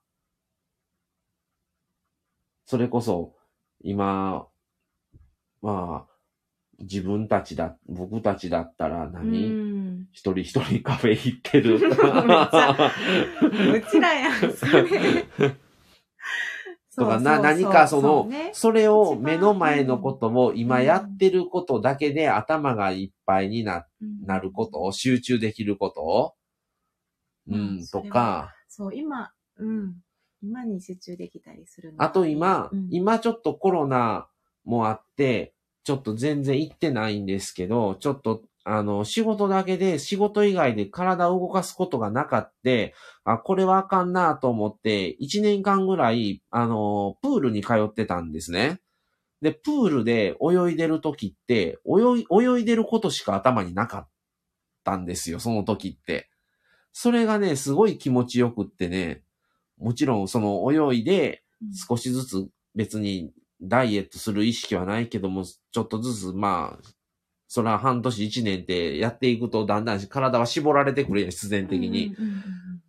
[2.66, 3.34] それこそ、
[3.82, 4.46] 今、
[5.62, 6.14] まあ、
[6.80, 10.08] 自分たちだ、僕たちだったら何、うん。
[10.12, 11.76] 一人一人カフェ行ってる。
[11.80, 11.80] う
[13.90, 15.26] ちらやん、それ。
[16.96, 23.86] とか、な、何かその、それを目の前のことを今やってることだけで頭がいっぱいにな、
[24.24, 26.02] なることを、集中できること。
[26.02, 26.34] を、
[27.48, 29.94] ううんとか、そう、今、うん。
[30.42, 32.02] 今に集中できたりするの。
[32.02, 34.28] あと今うん、今ちょっとコロナ
[34.64, 35.54] もあって、
[35.84, 48.80] ちょっと全然行ってないんですけど、ちょっと、あの、仕事だけで、仕事以外で体を動かすことがなかって、あ、これはあかんなと思って、1年間ぐらい、あの、プールに通ってたんですね。
[49.42, 54.08] で、プールで泳いでる時って、泳い、泳いでることしか頭になかっ
[54.84, 56.30] たんですよ、その時って。
[56.92, 59.22] それがね、すごい気持ちよくってね、
[59.78, 63.32] もちろんその泳いで、うん少しずつ別に
[63.62, 66.88] ダイエットする意識はないけども、ちょっとずつまあ、
[67.54, 72.12] そら半年一年ってやっていくとだんだん体は絞られてくるやん、必然的に。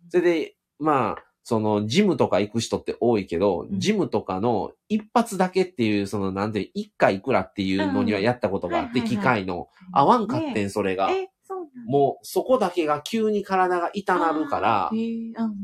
[0.08, 3.78] それで、まあ、その、ジムとか行く人って多いけど、うん。
[3.78, 9.68] ジムとかの一発だけっていう、その、なんで、一回いくらっていうのにはやったことがあって、機械の。
[9.92, 10.68] 合わんかってん、ね。
[10.68, 11.10] それが。
[11.86, 14.90] もう、そこだけが急に体が痛なるから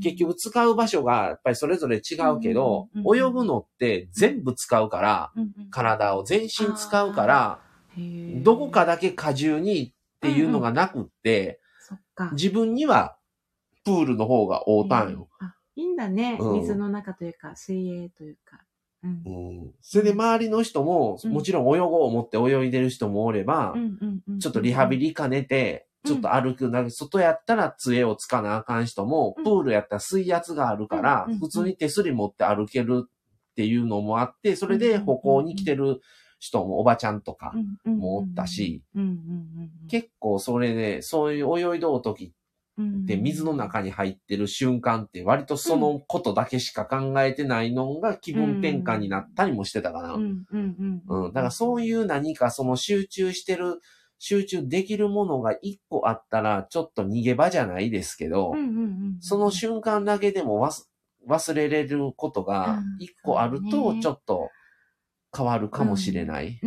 [0.00, 5.32] 結局使う場所がやっぱりそれぞれ違うけど、泳ぐのって全部使うから、
[5.72, 7.58] 体を全身使うから、
[8.42, 12.30] どこかだけ過重にっていうのがなくって、そっか。
[12.32, 13.16] 自分には
[13.84, 15.12] プールの方が合うたん。
[15.12, 15.28] よ。
[15.74, 16.38] いいんだね。
[16.40, 16.60] うん。
[16.60, 18.60] 水の中というか、水泳というか。
[19.02, 19.22] うん。
[19.26, 19.74] うん。
[19.80, 21.32] それで周りの人も、うん。
[21.32, 24.38] もちろん泳ごう思って泳いでる人もおれば、うんうんうん。
[24.38, 26.10] ちょっとリハビリ兼ねて、うん。
[26.10, 29.44] ちょっと歩く、なんか外やったら杖をつかなあかん人も、うん。
[29.44, 36.00] プールやったら水圧があるからうんうん、普通に手すり持って歩けるっていうのもあって、それで歩行に来てる
[36.42, 37.52] 人もおばちゃんとか
[37.84, 38.82] もおったし、
[39.88, 42.34] 結構それで、そういう泳いどう時
[43.06, 50.14] て水の中に入ってる瞬間って割とそのことだけしか考えてないのが気分転換になったりもしてたかな。
[50.14, 50.42] うん。
[51.32, 53.80] だからそういう何かその集中してる、
[54.18, 58.52] 集中できるものが一個あったら、ちょっと逃げ場じゃないですけど、
[59.20, 60.88] その瞬間だけでも忘
[61.28, 62.96] 忘れれることがうん。
[62.98, 64.00] 一個あると、ね。
[64.00, 64.48] ちょっと
[65.34, 66.60] 変わるかもしれない。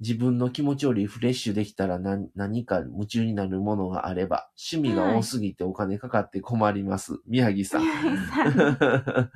[0.00, 7.18] 自分の気持ちをリフレッシュできたら何何か夢中になるものがあれば、趣味が多すぎてお金かかって困ります。
[7.26, 7.82] 宮城さん。
[7.82, 9.30] 宮城さん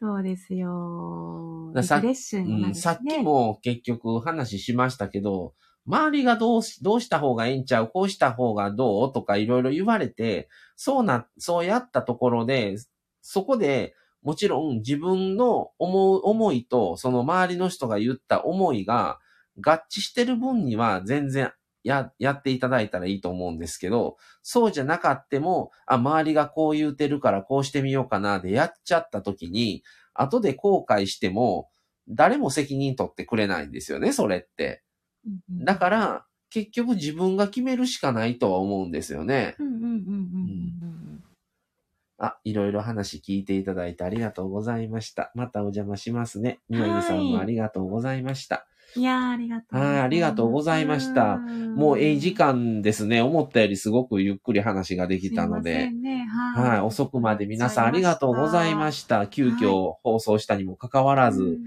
[0.00, 1.70] そうですよ。
[1.74, 5.54] ださリフレッシュになるしねうん、さっきも結局話しましたけど、
[5.86, 7.88] 周りがどうし、どうした方がいいんちゃう？
[7.88, 9.12] こうした方がどう？
[9.12, 12.76] とかいろいろ言われて、そうな、そうやったところで、
[13.22, 19.18] そこで、もちろん自分の思う思いと、その周りの人が言った思いが
[19.60, 29.82] 合致してる分には全然や、やっていただいたらいいと思うんですけど、そうじゃなかっても、あ、周りがこう言うてるからこうしてみようかなでやっちゃった時に、
[30.14, 31.70] 後で後悔しても、
[32.08, 34.82] 誰も責任取ってくれないんですよね、それって。
[35.50, 39.56] だから、結局自分が決めるしかないとは思うんですよね。
[39.58, 41.31] うんうんうんうんうん
[42.22, 45.32] あ、いろいろ話聞いていただいてありがとうございました。
[45.34, 46.60] またお邪魔しますね。
[46.68, 48.68] 宮城さんもありがとうございました。
[48.94, 49.76] いやー、ありがとう。
[49.76, 53.22] はいありがとうございましたもうええ時間ですね。
[53.22, 55.90] 思ったよりすごくゆっくり話ができたので。
[55.90, 56.26] ね、
[56.56, 56.70] はい。
[56.70, 59.26] はい、遅くまで皆さんありがとうございました。
[59.26, 61.58] 急遽放送したにもかかわらず、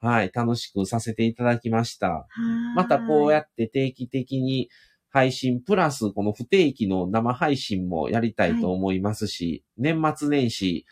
[0.00, 2.26] はい、楽しくさせていただきました。
[2.74, 4.70] またこうやっって定期的に
[5.10, 10.86] 配信、プラスこの不定期の生配信もやりたいと思いますし、年末年始、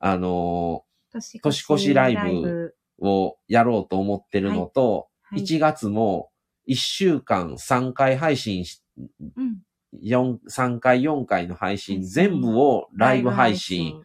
[0.00, 5.42] あのて年越しライブーをやろうと思ってるのと、はい。
[5.42, 6.30] 1月も
[6.68, 8.82] 1週間3回配信し、
[9.36, 9.62] うん。
[10.04, 14.00] 4 3回4回の配信全部をライブ配信。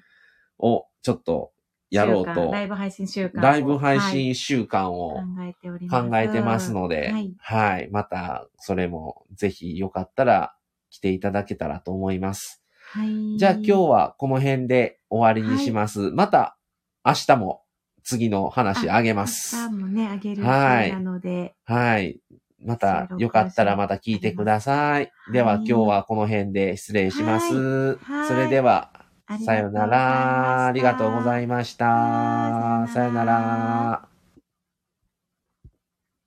[0.57, 1.51] をちょっと
[1.95, 3.43] やろうと、ライブ配信週間を。
[3.43, 6.09] ライブ配はい信週間を考えております。
[6.09, 7.34] 考えてますので、はい。
[7.39, 7.89] はい。
[7.91, 10.55] また、それもぜひよかったら
[10.89, 12.61] 来ていただけたらと思います。
[12.91, 13.38] はい。
[13.38, 16.11] じゃあ今日はこの辺で終わりにします。
[16.11, 16.57] また
[17.05, 17.63] 明日も
[18.03, 19.55] 次の話あげます。
[19.55, 22.19] 明日もね、あげる日はいなので、はい。
[22.63, 25.11] またよかったらまた聞いてください。
[25.31, 27.97] でははい今日はこの辺で失礼します。
[27.97, 28.91] はいそれでは、
[29.39, 30.68] さよなら。
[30.68, 31.85] ありがとうございました。
[31.85, 34.14] はいささよなら。